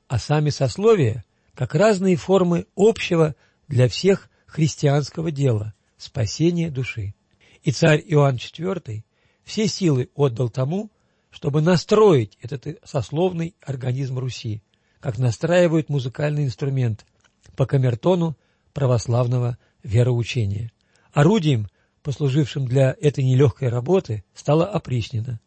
[0.07, 1.23] а сами сословия
[1.57, 3.35] как разные формы общего
[3.67, 7.15] для всех христианского дела– спасения души.
[7.63, 9.01] И царь Иоанн IV
[9.43, 10.91] все силы отдал тому,
[11.31, 14.61] чтобы настроить этот сословный организм Руси,
[14.99, 17.07] как настраивают музыкальный инструмент
[17.55, 18.37] по камертону
[18.73, 20.71] православного вероучения.
[21.11, 21.69] Орудием,
[22.03, 25.39] послужившим для этой нелегкой работы, стала опричнина.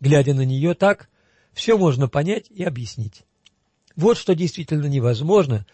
[0.00, 1.10] Глядя на нее так,
[1.52, 3.24] все можно понять и объяснить.
[4.00, 5.66] Вот что действительно невозможно,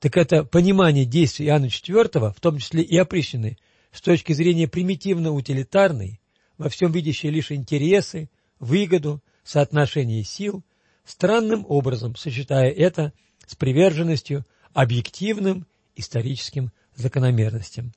[0.00, 3.56] так это понимание действий Иоанна IV, в том числе и опричнины,
[3.92, 6.20] с точки зрения примитивно-утилитарной,
[6.56, 10.64] во всем видящей лишь интересы, выгоду, соотношение сил,
[11.04, 13.12] странным образом сочетая это
[13.46, 15.64] с приверженностью объективным
[15.94, 17.92] историческим закономерностям.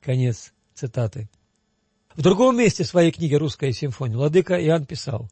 [0.00, 1.28] Конец цитаты.
[2.14, 5.28] В другом месте своей книги «Русская симфония» Владыка Иоанн писал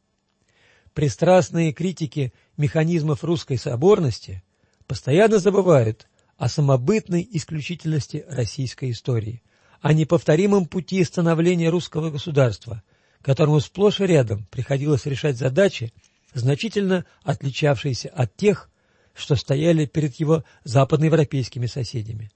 [0.95, 4.43] «Пристрастные критики механизмов русской соборности
[4.87, 9.43] постоянно забывают о самобытной исключительности российской истории,
[9.81, 12.83] о неповторимом пути становления русского государства,
[13.23, 15.93] которому сплошь и рядом приходилось решать задачи,
[16.35, 18.71] значительно отличавшиеся от тех,
[19.15, 22.31] что стояли перед его западноевропейскими соседями.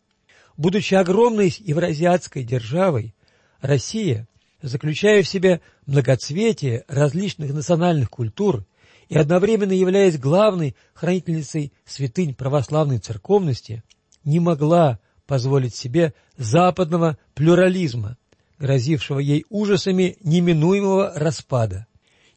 [0.56, 3.14] Будучи огромной евразиатской державой,
[3.60, 4.28] Россия,
[4.62, 8.64] заключая в себе многоцветие различных национальных культур
[9.08, 13.84] и одновременно являясь главной хранительницей святынь православной церковности,
[14.24, 18.16] не могла позволить себе западного плюрализма,
[18.58, 21.86] грозившего ей ужасами неминуемого распада.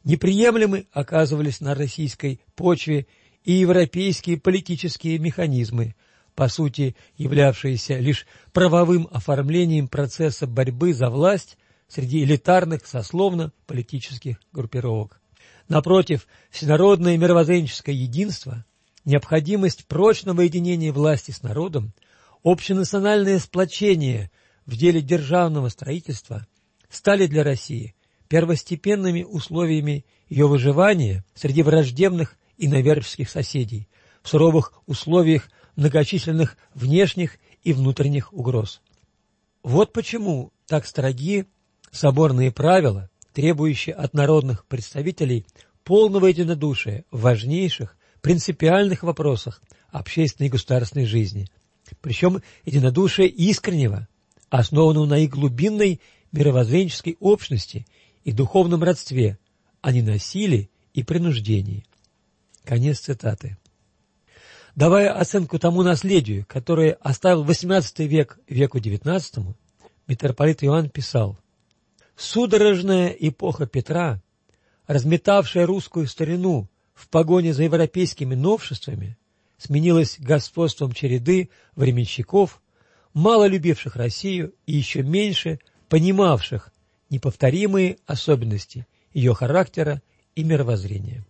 [0.04, 3.08] Неприемлемы оказывались на российской почве
[3.44, 5.96] и европейские политические механизмы,
[6.36, 11.58] по сути являвшиеся лишь правовым оформлением процесса борьбы за власть
[11.90, 15.20] среди элитарных сословно-политических группировок.
[15.68, 18.66] Напротив, всенародное мировоззренческое единство,
[19.06, 21.94] необходимость прочного единения власти с народом,
[22.44, 24.32] общенациональное сплочение
[24.66, 26.48] в деле державного строительства
[26.90, 27.96] стали для России
[28.28, 33.90] первостепенными условиями ее выживания среди враждебных и иноверческих соседей
[34.22, 38.82] в суровых условиях многочисленных внешних и внутренних угроз.
[39.64, 41.46] Вот почему так строги
[41.92, 45.46] соборные правила, требующие от народных представителей
[45.84, 49.62] полного единодушия в важнейших, принципиальных вопросах
[49.92, 51.48] общественной и государственной жизни,
[52.02, 54.08] причем единодушие искреннего,
[54.50, 57.88] основанного на их глубинной мировоззренческой общности
[58.24, 59.40] и духовном родстве,
[59.82, 61.86] а не на силе и принуждении.
[62.66, 63.58] Конец цитаты.
[64.76, 69.56] Давая оценку тому наследию, которое оставил XVIII век веку XIX,
[70.08, 71.40] митрополит Иоанн писал
[72.20, 74.22] «Судорожная эпоха Петра,
[74.88, 79.18] разметавшая русскую старину в погоне за европейскими новшествами,
[79.58, 82.62] сменилась господством череды временщиков,
[83.14, 86.74] мало любивших Россию и еще меньше понимавших
[87.10, 90.02] неповторимые особенности ее характера
[90.36, 91.26] и мировоззрения.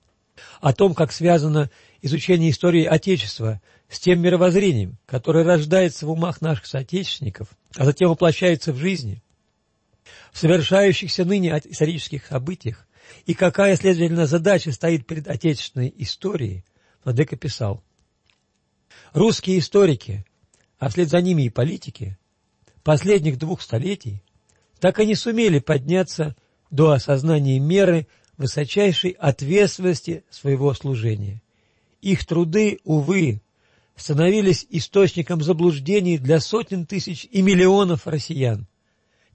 [0.59, 1.69] о том, как связано
[2.01, 8.73] изучение истории Отечества с тем мировоззрением, которое рождается в умах наших соотечественников, а затем воплощается
[8.73, 9.21] в жизни,
[10.31, 12.87] в совершающихся ныне исторических событиях,
[13.25, 16.63] и какая, следовательно, задача стоит перед отечественной историей,
[17.03, 17.83] Владыка писал.
[19.13, 20.25] Русские историки,
[20.77, 22.17] а вслед за ними и политики,
[22.83, 24.21] последних двух столетий
[24.79, 26.35] так и не сумели подняться
[26.71, 28.07] до осознания меры
[28.37, 31.41] высочайшей ответственности своего служения.
[32.01, 33.41] Их труды, увы,
[33.95, 38.67] становились источником заблуждений для сотен тысяч и миллионов россиян,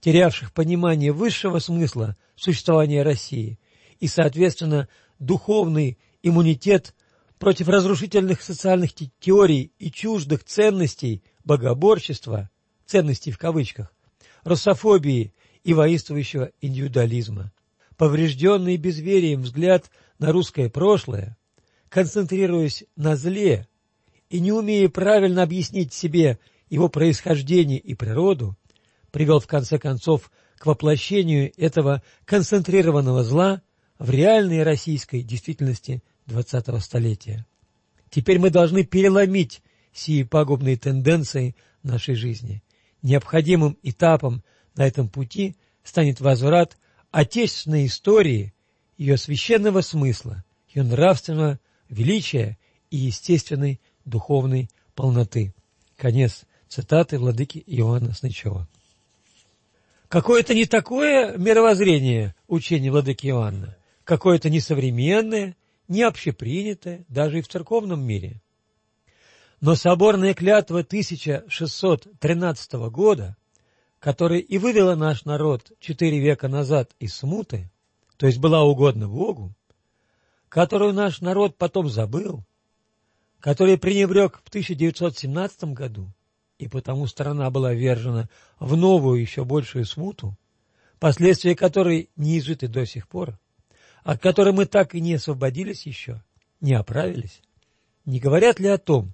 [0.04, 3.58] терявших понимание высшего смысла существования России
[4.00, 4.86] и, соответственно,
[5.18, 6.94] духовный иммунитет
[7.38, 12.50] против разрушительных социальных теорий и чуждых ценностей богоборчества,
[12.84, 13.94] ценностей в кавычках,
[14.42, 15.32] русофобии
[15.62, 17.50] и воинствующего индивидуализма.
[17.96, 21.38] Поврежденный безверием взгляд на русское прошлое,
[21.88, 23.68] концентрируясь на зле
[24.28, 26.38] и не умея правильно объяснить себе
[26.68, 28.58] его происхождение и природу,
[29.14, 33.62] привел в конце концов к воплощению этого концентрированного зла
[33.96, 37.46] в реальной российской действительности XX столетия.
[38.10, 39.62] Теперь мы должны переломить
[39.92, 41.54] сии пагубные тенденции
[41.84, 42.64] нашей жизни.
[43.02, 44.42] Необходимым этапом
[44.74, 45.54] на этом пути
[45.84, 46.76] станет возврат
[47.12, 48.52] отечественной истории,
[48.98, 52.58] ее священного смысла, ее нравственного величия
[52.90, 55.54] и естественной духовной полноты.
[55.96, 58.66] Конец цитаты владыки Иоанна Снычева.
[60.14, 65.56] Какое-то не такое мировоззрение учения владыки Иоанна, какое-то несовременное,
[65.88, 68.40] не общепринятое, даже и в церковном мире.
[69.60, 73.36] Но соборная клятва 1613 года,
[73.98, 77.68] которая и вывела наш народ четыре века назад из смуты,
[78.16, 79.52] то есть была угодна Богу,
[80.48, 82.44] которую наш народ потом забыл,
[83.40, 86.06] который пренебрег в 1917 году,
[86.64, 90.34] и потому страна была вержена в новую еще большую смуту,
[90.98, 93.38] последствия которой не изжиты до сих пор,
[94.02, 96.22] от которой мы так и не освободились еще,
[96.62, 97.42] не оправились,
[98.06, 99.12] не говорят ли о том,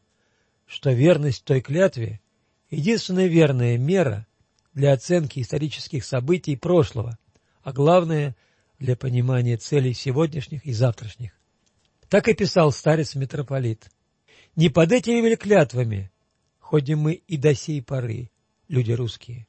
[0.64, 2.20] что верность той клятве–
[2.70, 4.28] единственная верная мера
[4.72, 7.18] для оценки исторических событий прошлого,
[7.64, 8.36] а главное–
[8.78, 11.32] для понимания целей сегодняшних и завтрашних.
[12.08, 13.90] Так и писал старец-митрополит.
[14.56, 16.10] Не под этими ли клятвами
[16.70, 18.30] ходим мы и до сей поры,
[18.68, 19.46] люди русские?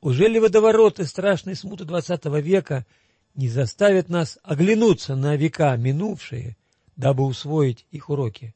[0.00, 2.86] Уже ли водовороты страшной смуты двадцатого века–
[3.36, 6.56] не заставят нас оглянуться на века минувшие,
[6.96, 8.54] дабы усвоить их уроки.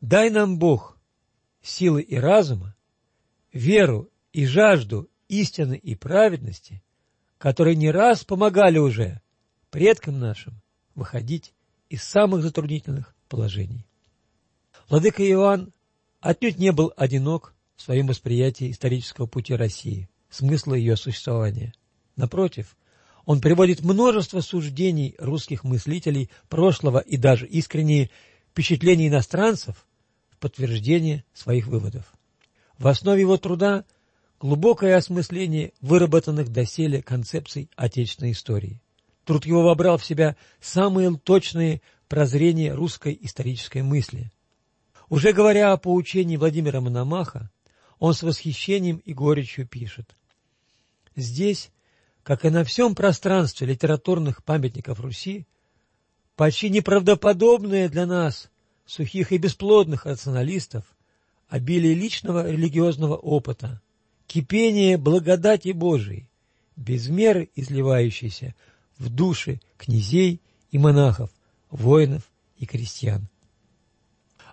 [0.00, 0.98] Дай нам, Бог,
[1.62, 2.76] силы и разума,
[3.52, 6.82] веру и жажду истины и праведности,
[7.38, 9.20] которые не раз помогали уже
[9.70, 10.60] предкам нашим
[10.94, 11.54] выходить
[11.88, 13.86] из самых затруднительных положений.
[14.88, 15.72] Владыка Иоанн
[16.22, 21.74] отнюдь не был одинок в своем восприятии исторического пути России, смысла ее существования.
[22.16, 22.76] Напротив,
[23.24, 28.10] он приводит множество суждений русских мыслителей прошлого и даже искренние
[28.50, 29.86] впечатления иностранцев
[30.30, 32.04] в подтверждение своих выводов.
[32.78, 33.84] В основе его труда
[34.40, 38.80] глубокое осмысление выработанных доселе концепций отечественной истории.
[39.24, 44.32] Труд его вобрал в себя самые точные прозрения русской исторической мысли.
[45.12, 47.50] Уже говоря о поучении Владимира Мономаха,
[47.98, 50.16] он с восхищением и горечью пишет.
[51.14, 51.70] Здесь
[52.22, 55.46] как и на всем пространстве литературных памятников Руси,
[56.34, 58.50] почти неправдоподобное для нас,
[58.86, 60.86] сухих и бесплодных рационалистов,
[61.46, 63.82] обилие личного религиозного опыта,
[64.26, 66.26] кипение благодати Божией,
[66.74, 68.54] без меры изливающейся
[68.96, 70.40] в души князей
[70.70, 71.30] и монахов,
[71.70, 72.22] воинов
[72.56, 73.28] и крестьян.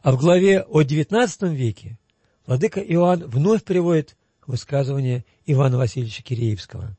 [0.02, 2.00] А в главе о XIX веке
[2.46, 4.16] владыка Иоанн вновь приводит
[4.48, 6.98] высказывание Ивана Васильевича Киреевского.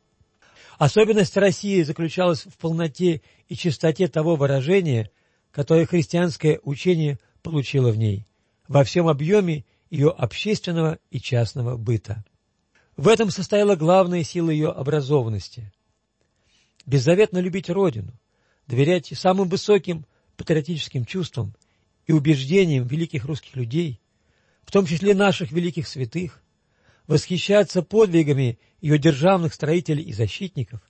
[0.79, 5.11] Особенность России заключалась в полноте и чистоте того выражения,
[5.51, 8.27] которое христианское учение получило в ней,
[8.69, 12.25] во всем объеме ее общественного и частного быта.
[12.97, 15.73] В этом состояла главная сила ее образованности.
[16.87, 18.13] Беззаветно любить Родину,
[18.67, 21.55] доверять самым высоким патриотическим чувствам
[22.11, 24.01] и убеждениям великих русских людей,
[24.65, 26.43] в том числе наших великих святых,
[27.07, 30.81] восхищаться подвигами ее державных строителей и защитников,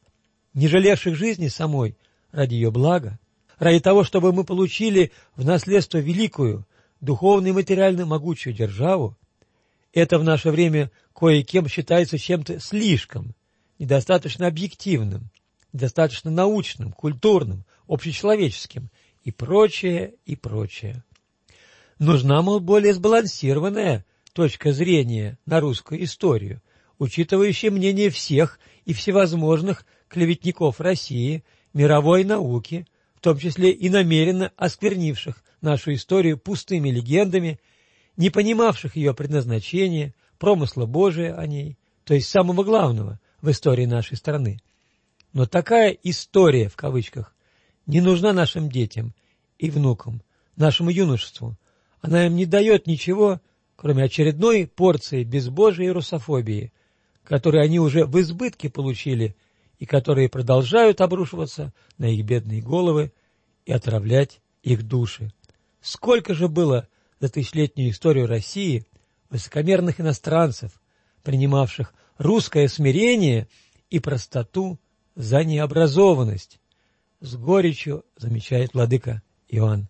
[0.55, 1.99] не жалевших жизни самой
[2.33, 3.18] ради ее блага,
[3.59, 6.66] ради того, чтобы мы получили в наследство великую,
[7.03, 9.14] духовно и материально могучую державу,
[9.93, 13.35] это в наше время кое-кем считается чем-то слишком,
[13.79, 15.29] недостаточно объективным,
[15.75, 18.89] недостаточно научным, культурным, общечеловеческим
[19.23, 21.05] и прочее, и прочее.
[22.01, 26.63] Нужна, мол, более сбалансированная точка зрения на русскую историю,
[26.99, 31.45] учитывающая мнение всех и всевозможных клеветников России,
[31.75, 37.61] мировой науки, в том числе и намеренно осквернивших нашу историю пустыми легендами,
[38.17, 44.17] не понимавших ее предназначения, промысла Божия о ней, то есть самого главного в истории нашей
[44.17, 44.63] страны.
[45.35, 47.37] Но такая «история» в кавычках
[47.85, 49.15] не нужна нашим детям
[49.59, 50.23] и внукам,
[50.57, 51.59] нашему юношеству.
[52.01, 53.41] Она им не дает ничего,
[53.77, 56.73] кроме очередной порции безбожия и русофобии,
[57.25, 59.37] которые они уже в избытке получили
[59.79, 63.13] и которые продолжают обрушиваться на их бедные головы
[63.65, 65.33] и отравлять их души.
[65.81, 66.89] Сколько же было
[67.21, 68.87] за тысячелетнюю историю России
[69.31, 70.81] высокомерных иностранцев,
[71.23, 73.49] принимавших русское смирение
[73.89, 74.79] и простоту
[75.15, 76.61] за необразованность,
[77.21, 79.89] с горечью замечает владыка Иоанн.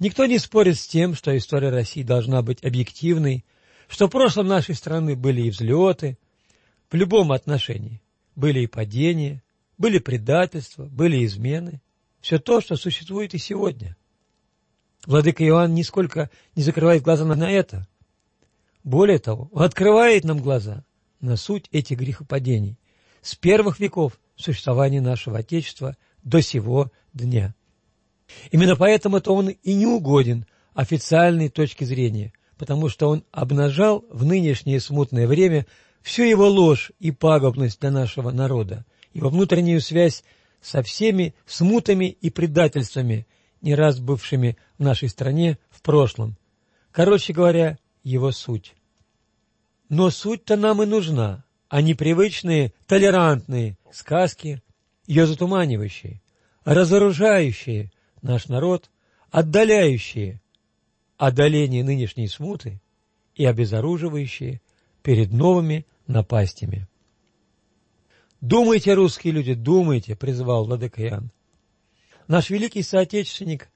[0.00, 3.44] Никто не спорит с тем, что история России должна быть объективной,
[3.86, 6.18] что в прошлом нашей страны были и взлеты,
[6.90, 8.00] в любом отношении.
[8.34, 9.42] Были и падения,
[9.76, 11.82] были предательства, были измены.
[12.22, 13.96] Все то, что существует и сегодня.
[15.06, 17.86] Владыка Иоанн нисколько не закрывает глаза на это.
[18.82, 20.82] Более того, он открывает нам глаза
[21.20, 22.78] на суть этих грехопадений
[23.20, 27.54] с первых веков существования нашего Отечества до сего дня.
[28.50, 34.80] Именно поэтому-то он и не угоден официальной точке зрения, потому что он обнажал в нынешнее
[34.80, 35.66] смутное время
[36.02, 40.24] всю его ложь и пагубность для нашего народа, его внутреннюю связь
[40.60, 43.26] со всеми смутами и предательствами,
[43.60, 46.36] не раз бывшими в нашей стране в прошлом.
[46.92, 48.74] Короче говоря, его суть.
[49.88, 54.62] Но суть-то нам и нужна, а не привычные толерантные сказки,
[55.06, 56.22] ее затуманивающие,
[56.64, 57.90] разоружающие
[58.22, 58.90] наш народ,
[59.30, 60.40] отдаляющие
[61.16, 62.80] одоление нынешней смуты
[63.34, 64.60] и обезоруживающие
[65.02, 66.86] перед новыми напастями.
[68.40, 71.30] «Думайте, русские люди, думайте!»— призывал Владыка Иоанн.
[72.30, 73.68] Наш великий соотечественник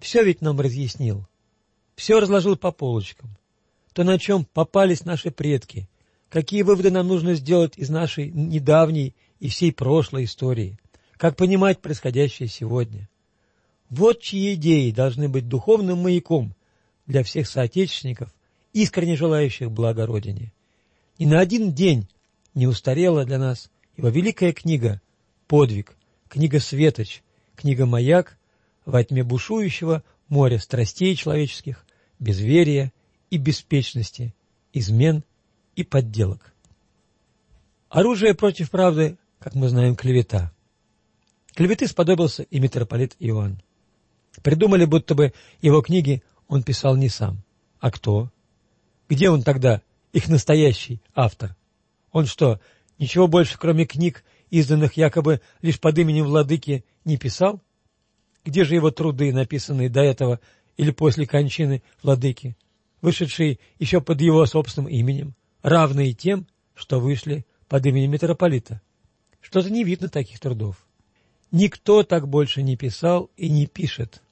[0.00, 1.28] все ведь нам разъяснил,
[1.94, 3.36] все разложил по полочкам,
[3.92, 5.88] то, на чем попались наши предки,
[6.28, 10.76] какие выводы нам нужно сделать из нашей недавней и всей прошлой истории,
[11.18, 13.08] как понимать происходящее сегодня.
[13.90, 16.54] Вот чьи идеи должны быть духовным маяком
[17.06, 18.32] для всех соотечественников,
[18.72, 20.52] искренне желающих блага Родине.
[21.18, 22.08] И на один день
[22.54, 25.02] не устарела для нас его великая книга
[25.48, 25.96] «Подвиг»,
[26.28, 27.22] книга «Светоч»,
[27.56, 28.38] книга «Маяк»
[28.84, 31.84] во тьме бушующего моря страстей человеческих,
[32.20, 32.92] безверия
[33.30, 34.34] и беспечности,
[34.72, 35.24] измен
[35.74, 36.54] и подделок.
[37.88, 40.52] Оружие против правды, как мы знаем, клевета.
[41.54, 43.60] Клеветы сподобился и митрополит Иоанн.
[44.42, 47.42] Придумали, будто бы его книги он писал не сам.
[47.78, 48.30] А кто?
[49.08, 49.82] Где он тогда,
[50.12, 51.56] их настоящий автор?
[52.12, 52.60] Он что,
[52.98, 57.60] ничего больше, кроме книг, изданных якобы лишь под именем владыки, не писал?
[58.44, 60.40] Где же его труды, написанные до этого
[60.76, 62.56] или после кончины владыки,
[63.02, 68.80] вышедшие еще под его собственным именем, равные тем, что вышли под именем митрополита?
[69.40, 70.76] Что-то не видно таких трудов.
[71.50, 74.22] Никто так больше не писал и не пишет.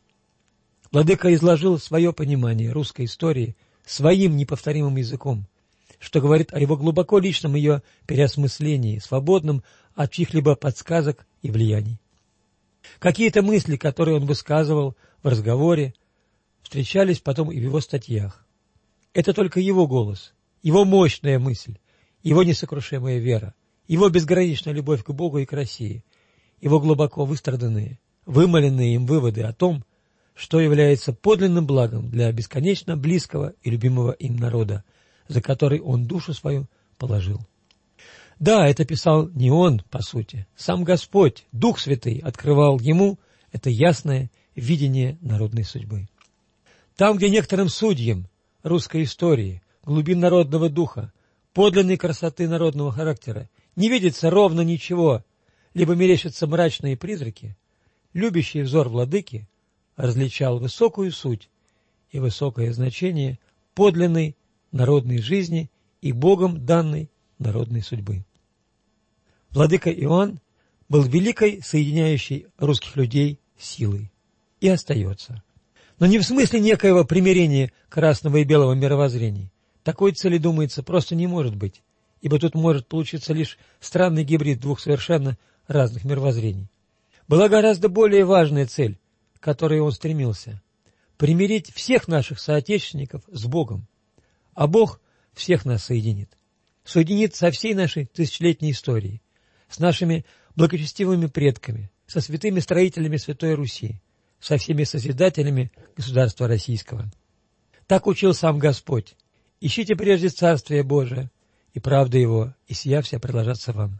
[0.90, 5.46] Владыка изложил свое понимание русской истории своим неповторимым языком,
[5.98, 9.62] что говорит о его глубоко личном ее переосмыслении, свободном
[9.94, 12.00] от чьих-либо подсказок и влияний.
[13.00, 15.94] Какие-то мысли, которые он высказывал в разговоре,
[16.62, 18.46] встречались потом и в его статьях.
[19.12, 20.32] Это только его голос,
[20.62, 21.76] его мощная мысль,
[22.22, 23.54] его несокрушимая вера,
[23.86, 26.04] его безграничная любовь к Богу и к России,
[26.60, 29.84] его глубоко выстраданные, вымоленные им выводы о том,
[30.38, 34.84] что является подлинным благом для бесконечно близкого и любимого им народа,
[35.26, 37.40] за который он душу свою положил.
[38.38, 40.46] Да, это писал не он, по сути.
[40.54, 43.18] Сам Господь, Дух Святый, открывал ему
[43.50, 46.08] это ясное видение народной судьбы.
[46.94, 48.28] Там, где некоторым судьям
[48.62, 51.12] русской истории, глубин народного духа,
[51.52, 55.24] подлинной красоты народного характера не видится ровно ничего,
[55.74, 57.56] либо мерещатся мрачные призраки,
[58.12, 59.48] любящий взор владыки
[59.98, 61.50] различал высокую суть
[62.10, 63.38] и высокое значение
[63.74, 64.36] подлинной
[64.70, 65.70] народной жизни
[66.00, 68.24] и Богом данной народной судьбы.
[69.50, 70.40] Владыка Иоанн
[70.88, 74.10] был великой соединяющей русских людей силой
[74.60, 75.42] и остается.
[75.98, 79.50] Но не в смысле некоего примирения красного и белого мировоззрений.
[79.82, 81.82] Такой цели, думается, просто не может быть,
[82.20, 85.36] ибо тут может получиться лишь странный гибрид двух совершенно
[85.66, 86.68] разных мировоззрений.
[87.26, 88.96] Была гораздо более важная цель,
[89.48, 90.60] которой он стремился–
[91.16, 93.88] примирить всех наших соотечественников с Богом,
[94.52, 95.00] а Бог
[95.32, 96.36] всех нас соединит.
[96.84, 99.22] Соединит со всей нашей тысячелетней историей,
[99.70, 104.02] с нашими благочестивыми предками, со святыми строителями Святой Руси,
[104.38, 107.10] со всеми созидателями государства российского.
[107.86, 109.16] Так учил сам Господь.
[109.62, 111.30] Ищите прежде Царствие Божие,
[111.72, 113.98] и правда Его, и сия вся предложатся вам.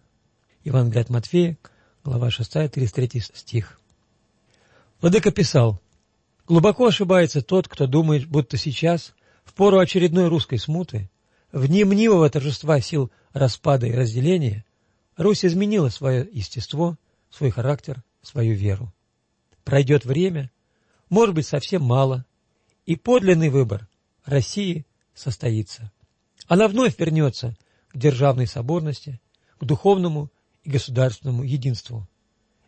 [0.62, 1.56] Евангелие от Матфея,
[2.04, 3.80] глава 6, 33 стих.
[5.00, 5.80] Владыка писал,
[6.46, 11.08] «Глубоко ошибается тот, кто думает, будто сейчас, в пору очередной русской смуты,
[11.52, 14.64] в дни мнимого торжества сил распада и разделения,
[15.16, 16.96] Русь изменила свое естество,
[17.30, 18.92] свой характер, свою веру.
[19.64, 20.50] Пройдет время,
[21.10, 22.24] может быть, совсем мало,
[22.84, 23.88] и подлинный выбор
[24.24, 24.84] России
[25.14, 25.92] состоится.
[26.46, 27.56] Она вновь вернется
[27.88, 29.20] к державной соборности,
[29.58, 30.30] к духовному
[30.64, 32.08] и государственному единству.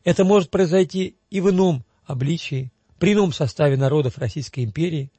[0.05, 5.11] Это может произойти и в ином обличии, при ином составе народов Российской империи,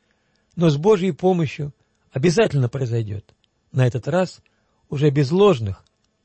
[0.55, 1.73] но с Божьей помощью
[2.11, 3.33] обязательно произойдет.
[3.71, 4.41] На этот раз
[4.89, 5.83] уже без ложных,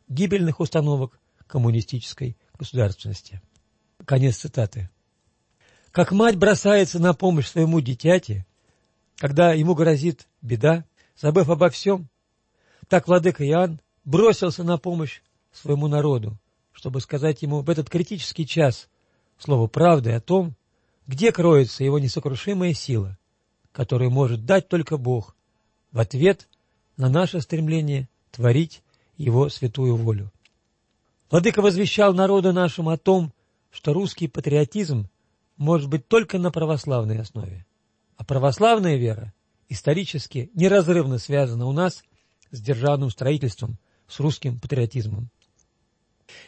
[0.09, 3.41] гибельных установок коммунистической государственности.
[4.05, 4.91] Конец цитаты.
[5.93, 8.45] Как мать бросается на помощь своему дитяти,
[9.17, 10.85] когда ему грозит беда,
[11.17, 12.09] забыв обо всем,
[12.89, 16.39] так владыка Иоанн бросился на помощь своему народу,
[16.73, 18.89] чтобы сказать ему в этот критический час
[19.39, 20.55] слово правды о том,
[21.07, 23.17] где кроется его несокрушимая сила,
[23.73, 25.37] которую может дать только Бог
[25.93, 26.49] в ответ
[26.97, 28.83] на наше стремление творить
[29.17, 30.33] его святую волю.
[31.31, 33.33] Владыка возвещал народу нашему о том,
[33.71, 35.09] что русский патриотизм
[35.57, 37.67] может быть только на православной основе.
[38.17, 39.33] А православная вера
[39.69, 42.05] исторически неразрывно связана у нас
[42.51, 45.31] с державным строительством, с русским патриотизмом.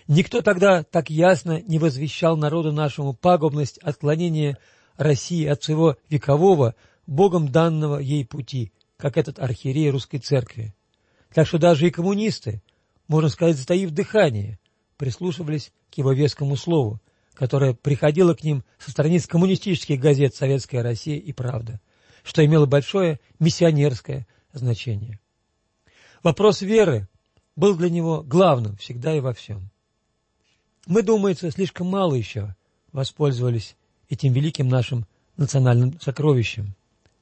[0.07, 4.59] Никто тогда так ясно не возвещал народу нашему пагубность отклонения
[4.97, 6.74] России от своего векового,
[7.07, 10.74] Богом данного ей пути, как этот архиерей русской церкви.
[11.33, 12.62] Так что даже и коммунисты,
[13.07, 14.59] можно сказать, затаив дыхание,
[14.97, 17.01] прислушивались к его вескому слову,
[17.35, 21.81] которая приходила к ним со страниц коммунистических газет «Советская Россия» и «Правда»,
[22.24, 25.20] что имело большое миссионерское значение.
[26.22, 27.08] Вопрос веры
[27.59, 29.69] был для него главным всегда и во всем.
[30.87, 32.55] Мы, думается, слишком мало еще
[32.93, 33.75] воспользовались
[34.09, 35.07] этим великим нашим
[35.37, 36.77] национальным сокровищем,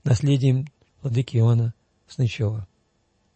[0.04, 0.66] наследием
[1.00, 1.72] владыки Иоанна
[2.06, 2.68] Снычева.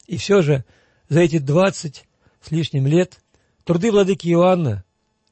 [0.09, 0.67] И все же
[1.09, 2.07] за эти двадцать
[2.43, 3.23] с лишним лет
[3.65, 4.85] труды владыки Иоанна,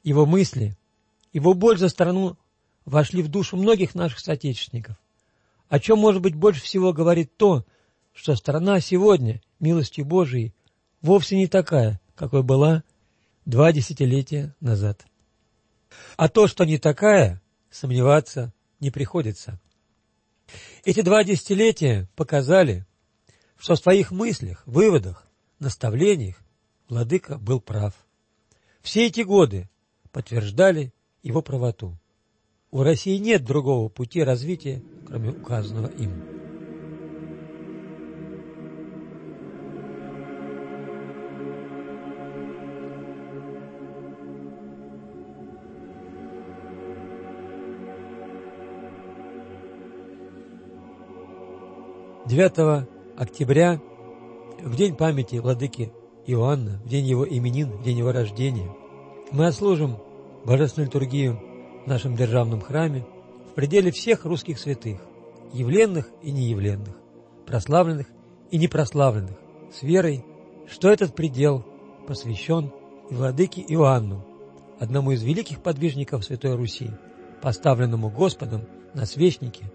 [0.02, 0.74] его мысли,
[1.34, 2.38] его боль за страну
[2.86, 4.96] вошли в душу многих наших соотечественников.
[5.68, 7.66] О чем, может быть, больше всего говорит то,
[8.14, 10.54] что страна сегодня, милостью Божией,
[11.02, 12.82] вовсе не такая, какой была
[13.44, 15.06] два десятилетия назад.
[16.16, 17.40] А то, что не такая,
[17.70, 19.60] сомневаться не приходится.
[20.84, 22.86] Эти два десятилетия показали,
[23.56, 25.26] что в своих мыслях, выводах,
[25.58, 26.36] наставлениях
[26.88, 27.92] Владыка был прав.
[28.80, 29.68] Все эти годы
[30.10, 30.92] подтверждали
[31.22, 31.98] его правоту.
[32.70, 36.37] У России нет другого пути развития, кроме указанного им.
[52.38, 52.86] Девятого
[53.16, 53.80] октября,
[54.62, 55.92] в день памяти владыки
[56.24, 58.72] Иоанна, в день его именин, в день его рождения,
[59.32, 59.96] мы отслужим
[60.44, 61.40] божественную литургию
[61.84, 63.04] в нашем державном храме
[63.50, 65.00] в пределе всех русских святых,
[65.52, 66.94] явленных и неявленных,
[67.44, 68.06] прославленных
[68.52, 69.36] и непрославленных,
[69.72, 70.24] с верой,
[70.68, 71.66] что этот предел
[72.06, 72.70] посвящен
[73.10, 74.24] и владыке Иоанну,
[74.78, 76.92] одному из великих подвижников Святой Руси,
[77.42, 78.62] поставленному Господом
[78.94, 79.72] на свечнике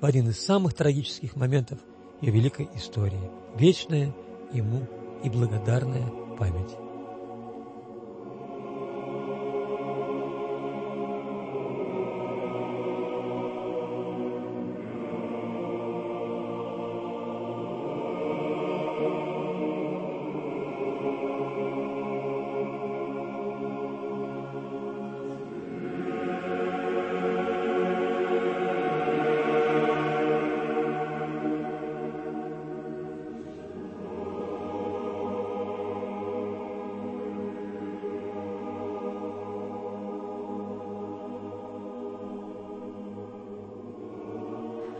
[0.00, 1.78] в один из самых трагических моментов
[2.20, 3.30] ее великой истории.
[3.56, 4.12] Вечная
[4.52, 4.86] ему
[5.22, 6.06] и благодарная
[6.38, 6.87] память.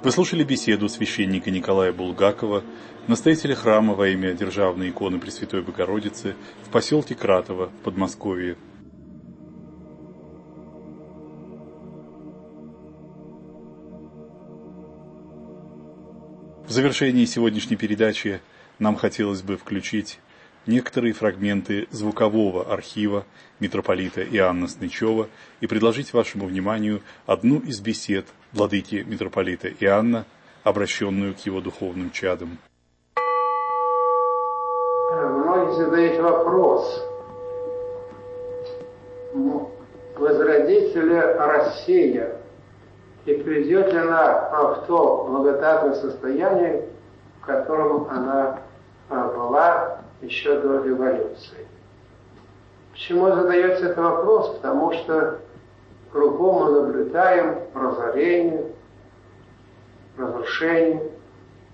[0.09, 2.65] Вы слушали беседу священника Николая Булгакова,
[3.09, 6.35] настоятеля храма во имя Державной иконы Пресвятой Богородицы
[6.65, 8.57] в поселке Кратово, Подмосковье.
[16.67, 18.41] В завершении сегодняшней передачи
[18.79, 20.21] нам хотелось бы включить
[20.65, 23.27] некоторые фрагменты звукового архива
[23.61, 25.29] митрополита Иоанна Снычева
[25.61, 30.25] и предложить вашему вниманию одну из бесед владыки митрополита Иоанна,
[30.65, 32.59] обращенную к его духовным чадам.
[35.11, 37.09] Многие задают вопрос,
[40.17, 42.37] возродит ли Россия
[43.25, 46.89] и придет ли она в то благодатное состояние,
[47.41, 48.61] в котором она
[49.11, 51.67] а, была еще до революции.
[52.93, 54.57] Почему задается этот вопрос?
[54.57, 55.39] Потому что
[56.13, 58.73] кругом мы наблюдаем разорение,
[60.17, 61.03] разрушение,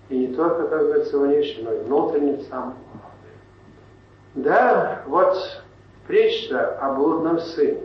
[0.09, 2.77] и не только, как говорится, внешне, но и внутренне сам.
[4.35, 5.37] Да, вот
[6.07, 7.81] притча о блудном сыне,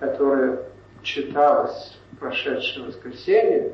[0.00, 0.62] которая
[1.02, 3.72] читалась в прошедшее воскресенье,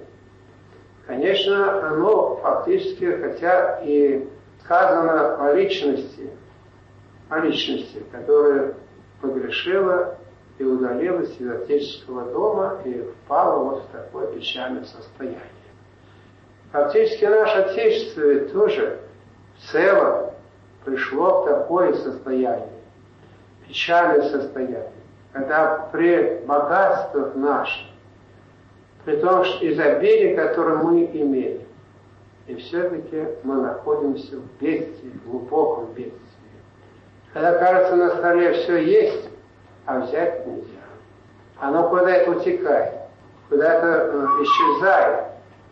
[1.07, 4.29] конечно, оно фактически, хотя и
[4.65, 6.31] сказано о личности,
[7.29, 8.75] о личности, которая
[9.21, 10.19] погрешила
[10.61, 15.41] и удалилась из отеческого дома и впала вот в такое печальное состояние.
[16.71, 18.99] Фактически наше Отечество тоже
[19.57, 20.33] в целом
[20.85, 22.69] пришло в такое состояние,
[23.67, 24.91] печальное состояние,
[25.33, 27.87] когда при богатствах наших,
[29.07, 31.63] при том что изобилии, которое мы имеем,
[32.47, 36.21] и все-таки мы находимся в бедствии, в глубоком бедствии.
[37.33, 39.30] Когда кажется, на столе все есть,
[39.87, 40.81] а взять нельзя.
[41.59, 42.95] Оно куда-то утекает,
[43.49, 45.25] куда-то э, исчезает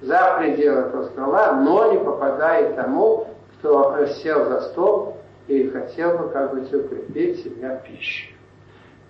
[0.03, 3.29] за пределы этого стола, но не попадает тому,
[3.59, 8.37] кто сел за стол и хотел бы как бы укрепить себя пищей.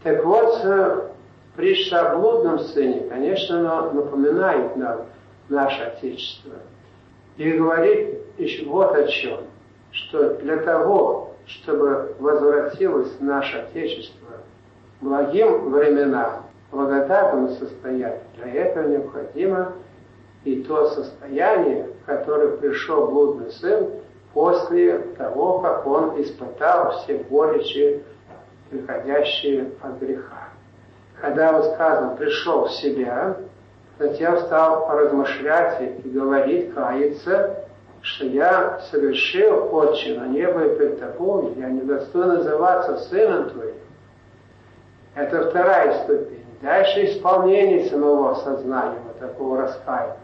[0.03, 1.09] Так вот, э,
[1.57, 5.07] притча о блудном сыне, конечно, напоминает нам
[5.49, 6.53] наше Отечество–
[7.38, 9.40] и говорит еще вот о чем,
[9.92, 14.28] что для того, чтобы возвратилось наше Отечество
[15.01, 19.72] благим временам, благодатному состоянию, для этого необходимо
[20.44, 23.88] и то состояние, в которое пришел блудный сын
[24.32, 28.03] после того, как он испытал все горечи,
[28.70, 30.49] приходящие от греха.
[31.20, 33.36] Когда он сказано, пришел в себя,
[33.99, 37.64] Затем стал размышлять и говорить, каяться,
[38.01, 43.74] что я совершил отче на небо и пред тобой, я не достоин называться сыном твоим.
[45.18, 46.44] Это вторая ступень.
[46.62, 50.16] Дальше исполнение самого сознания, вот такого раскаяния.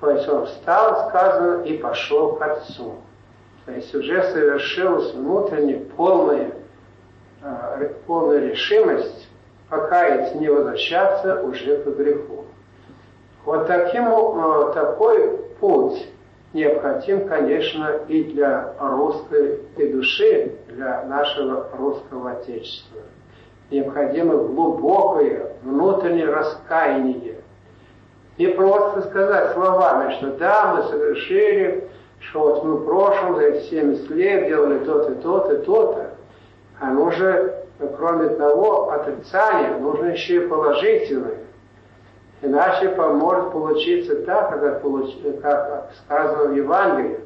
[0.00, 2.96] То есть он встал, сказано, и пошел к Отцу.
[3.64, 6.50] То есть уже совершилась внутренняя полная,
[7.42, 9.26] э, полная решимость
[9.70, 12.44] покаяться, не возвращаться уже к греху.
[13.46, 16.06] Вот таким, э, такой путь
[16.52, 23.00] необходим, конечно, и для русской и души, для нашего русского Отечества.
[23.70, 27.36] Необходимо глубокое внутреннее раскаяние.
[28.36, 31.88] Не просто сказать словами, что да, мы совершили,
[32.18, 36.10] что вот мы в прошлом за эти 70 лет делали то-то, то-то, то-то.
[36.80, 37.52] А нужно,
[37.96, 41.38] кроме того, отрицания, нужно еще и положительное.
[42.42, 45.14] Иначе поможет получиться так, как, получ...
[45.40, 47.20] как сказано в Евангелии,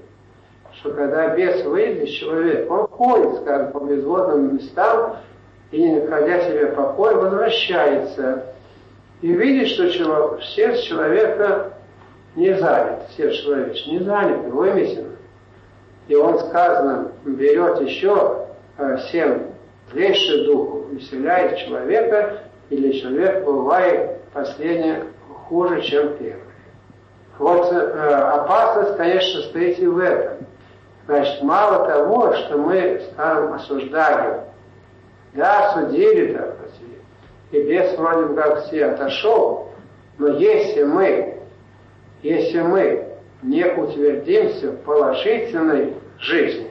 [0.75, 5.17] что когда бес выйдет из человека, он ходит, скажем, по безводным местам
[5.71, 8.45] и, не находя себе покой, возвращается.
[9.21, 11.73] И видит, что человек, сердце человека
[12.37, 15.09] не занят, сердце человеческое не занят, вымесено.
[16.07, 18.47] И он, сказано, берет еще
[18.79, 19.43] э, семь
[19.93, 22.41] злейших духу, веселяет человека,
[22.71, 25.05] или человек бывает последнее
[25.49, 26.43] хуже, чем первое.
[27.39, 30.47] Вот э, опасность, конечно, стоит и в этом.
[31.07, 34.41] Значит, мало того, что мы, скажем, осуждали,
[35.35, 36.59] да, судили, сказать,
[37.51, 39.71] и без вроде как все отошел,
[40.19, 41.39] но если мы,
[42.23, 43.09] если мы
[43.43, 46.71] не утвердимся в положительной жизни,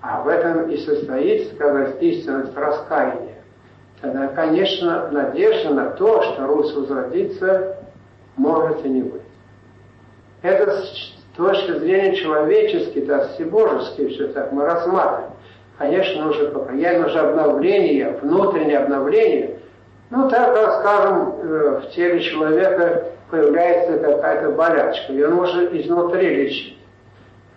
[0.00, 3.38] а в этом и состоит, сказать, истинность раскаяния,
[4.00, 7.76] тогда, конечно, надежда на то, что Русь возродится,
[8.36, 9.22] может и не быть.
[10.42, 15.32] Это с точки зрения человеческой, да, всебожеской, все так мы рассматриваем.
[15.78, 19.58] Конечно, нужно покаяние, нужно обновление, внутреннее обновление.
[20.10, 26.78] Ну, так, скажем, э, в теле человека появляется какая-то болячка, ее нужно изнутри лечить.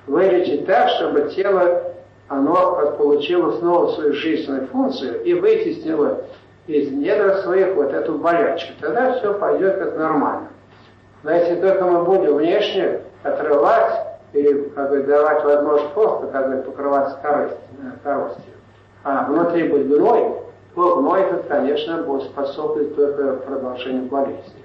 [0.05, 1.83] Вылечить так, чтобы тело
[2.27, 6.21] оно получило снова свою жизненную функцию и вытеснило
[6.67, 8.73] из недр своих вот эту болячку.
[8.79, 10.47] Тогда все пойдет как нормально.
[11.23, 16.61] Но если только мы будем внешне отрывать и как бы, давать возможность просто как бы,
[16.63, 17.57] покрываться коростью,
[18.03, 18.43] коростью.
[19.03, 20.35] А внутри быть гной,
[20.75, 24.61] то гной этот, конечно, будет способствовать только продолжению болезни.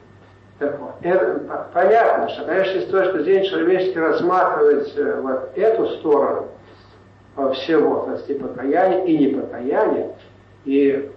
[0.58, 6.46] Так вот, это, понятно, что, конечно, с точки зрения человеческой рассматривать э, вот эту сторону
[7.54, 10.12] всего, так сказать, покаяния и непокаяния,
[10.64, 11.10] и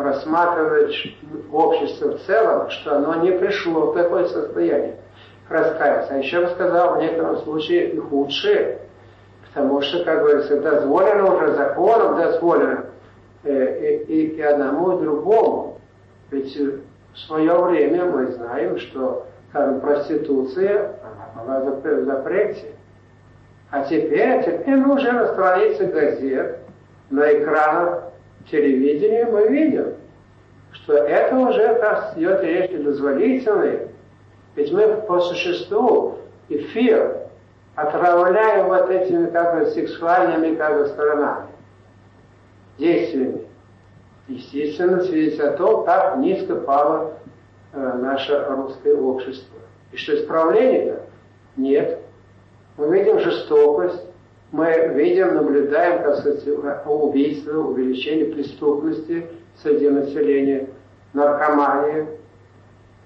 [0.00, 0.94] рассматривать
[1.52, 4.96] общество в целом, что оно не пришло в такое состояние
[5.48, 6.14] раскаяться.
[6.14, 8.78] А еще бы сказал, в некотором случае и худшее,
[9.48, 12.86] потому что, как говорится, дозволено уже законом, дозволено
[13.44, 15.80] э, и, и одному, и другому.
[16.30, 20.96] Ведь в свое время мы знаем, что там проституция,
[21.36, 22.72] она была в запрете.
[23.70, 26.58] А теперь, теперь мы уже на странице газет,
[27.10, 28.04] на экранах
[28.50, 29.94] телевидения мы видим,
[30.72, 33.83] что это уже, как идет речь дозволительной.
[34.56, 37.24] Ведь мы по существу эфир
[37.74, 41.48] отравляем вот этими как бы сексуальными как бы сторонами,
[42.78, 43.46] действиями.
[44.28, 47.14] Естественно, свидетельствует о том, как низко пало
[47.72, 49.58] э, наше русское общество.
[49.92, 51.02] И что исправления-то?
[51.56, 51.98] Нет.
[52.76, 54.02] Мы видим жестокость,
[54.50, 56.46] мы видим, наблюдаем, как сказать,
[56.86, 59.26] убийство, увеличение преступности
[59.62, 60.68] среди населения,
[61.12, 62.06] наркомания.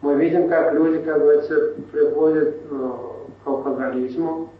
[0.00, 2.90] Мы видим, как люди, как говорится, приходят э,
[3.44, 4.50] к алкоголизму.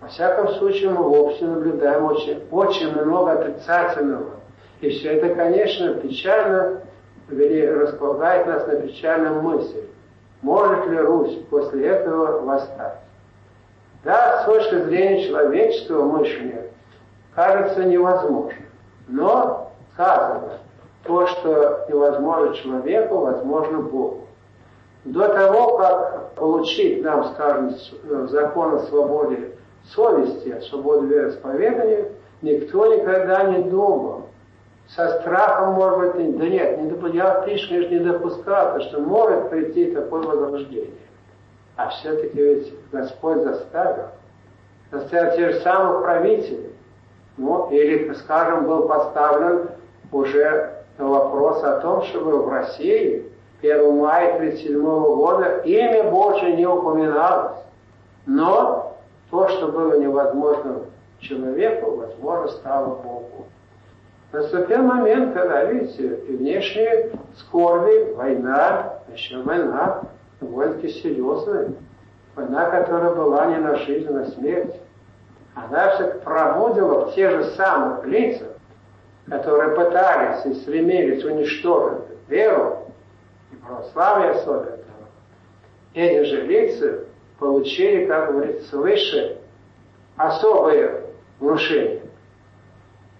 [0.00, 4.30] Во всяком случае, мы в обществе наблюдаем очень, очень много отрицательного.
[4.80, 6.82] И все это, конечно, печально
[7.30, 9.84] или располагает нас на печальную мысль.
[10.42, 12.98] Может ли Русь после этого восстать?
[14.04, 16.66] Да, с точки зрения человеческого мышления,
[17.34, 18.58] кажется невозможно.
[19.08, 20.58] Но сказано,
[21.04, 24.23] то, что невозможно человеку, возможно Богу.
[25.04, 27.74] До того, как получить нам, скажем,
[28.28, 29.52] закон о свободе
[29.94, 32.08] совести, о свободе вероисповедания,
[32.40, 34.28] никто никогда не думал.
[34.88, 40.22] Со страхом, может быть, да нет, не, я, конечно, не допускал, что может прийти такое
[40.22, 40.90] возрождение.
[41.76, 44.08] А все-таки ведь Господь заставил.
[44.90, 46.72] Заставил тех же самых правителей.
[47.36, 49.68] Ну, или, скажем, был поставлен
[50.12, 53.26] уже вопрос о том, чтобы в России
[53.62, 57.56] 1 мая 1937 года имя Божие не упоминалось.
[58.26, 58.96] Но
[59.30, 60.80] то, что было невозможно
[61.20, 63.46] человеку, возможно, стало Богу.
[64.32, 70.02] Наступил момент, когда, видите, и внешние скорби, война, еще война,
[70.40, 71.68] довольно-таки серьезная.
[72.34, 74.74] Война, которая была не на жизнь, а на смерть.
[75.54, 78.48] Она все пробудила в те же самых лицах,
[79.28, 82.83] которые пытались и стремились уничтожить веру,
[83.66, 84.78] православие особенно,
[85.94, 87.04] эти же лица
[87.38, 89.38] получили, как говорится, свыше
[90.16, 91.02] особое
[91.40, 92.02] внушение.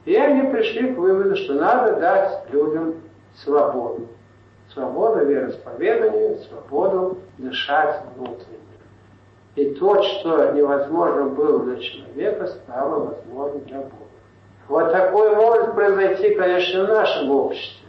[0.05, 2.97] И они пришли к выводу, что надо дать людям
[3.37, 4.09] свободу
[4.75, 8.59] свободу вероисповедания, свободу дышать внутренне.
[9.55, 13.95] И то, что невозможно было для человека, стало возможным для Бога.
[14.67, 17.84] Вот такое может произойти, конечно, в нашем обществе.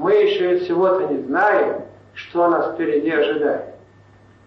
[0.00, 1.82] Мы еще и всего-то не знаем,
[2.14, 3.74] что нас впереди ожидает.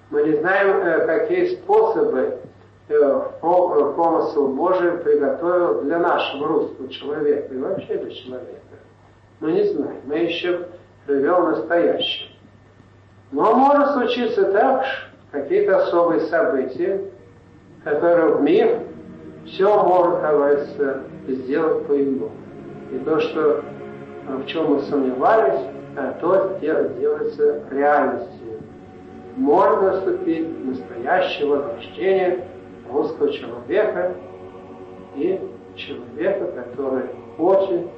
[0.09, 2.39] Мы не знаем, э, какие способы
[2.89, 8.61] э, помысл Божий приготовил для нашего русского человека и вообще для человека.
[9.41, 10.01] Мы не знаем.
[10.05, 10.69] Мы еще
[11.07, 12.31] живем настоящим.
[13.31, 14.85] Но может случиться так,
[15.29, 16.99] какие-то особые события,
[17.83, 18.79] которые в мир
[19.45, 22.31] все может, говорится, сделать по-иному.
[22.91, 23.63] И то, что
[24.27, 25.61] в чем мы сомневались,
[25.95, 28.61] а то делается реальностью.
[29.35, 32.45] Может наступить настоящее возрождение
[32.91, 34.13] русского человека
[35.15, 35.39] и
[35.75, 37.03] человека, который
[37.37, 37.89] очень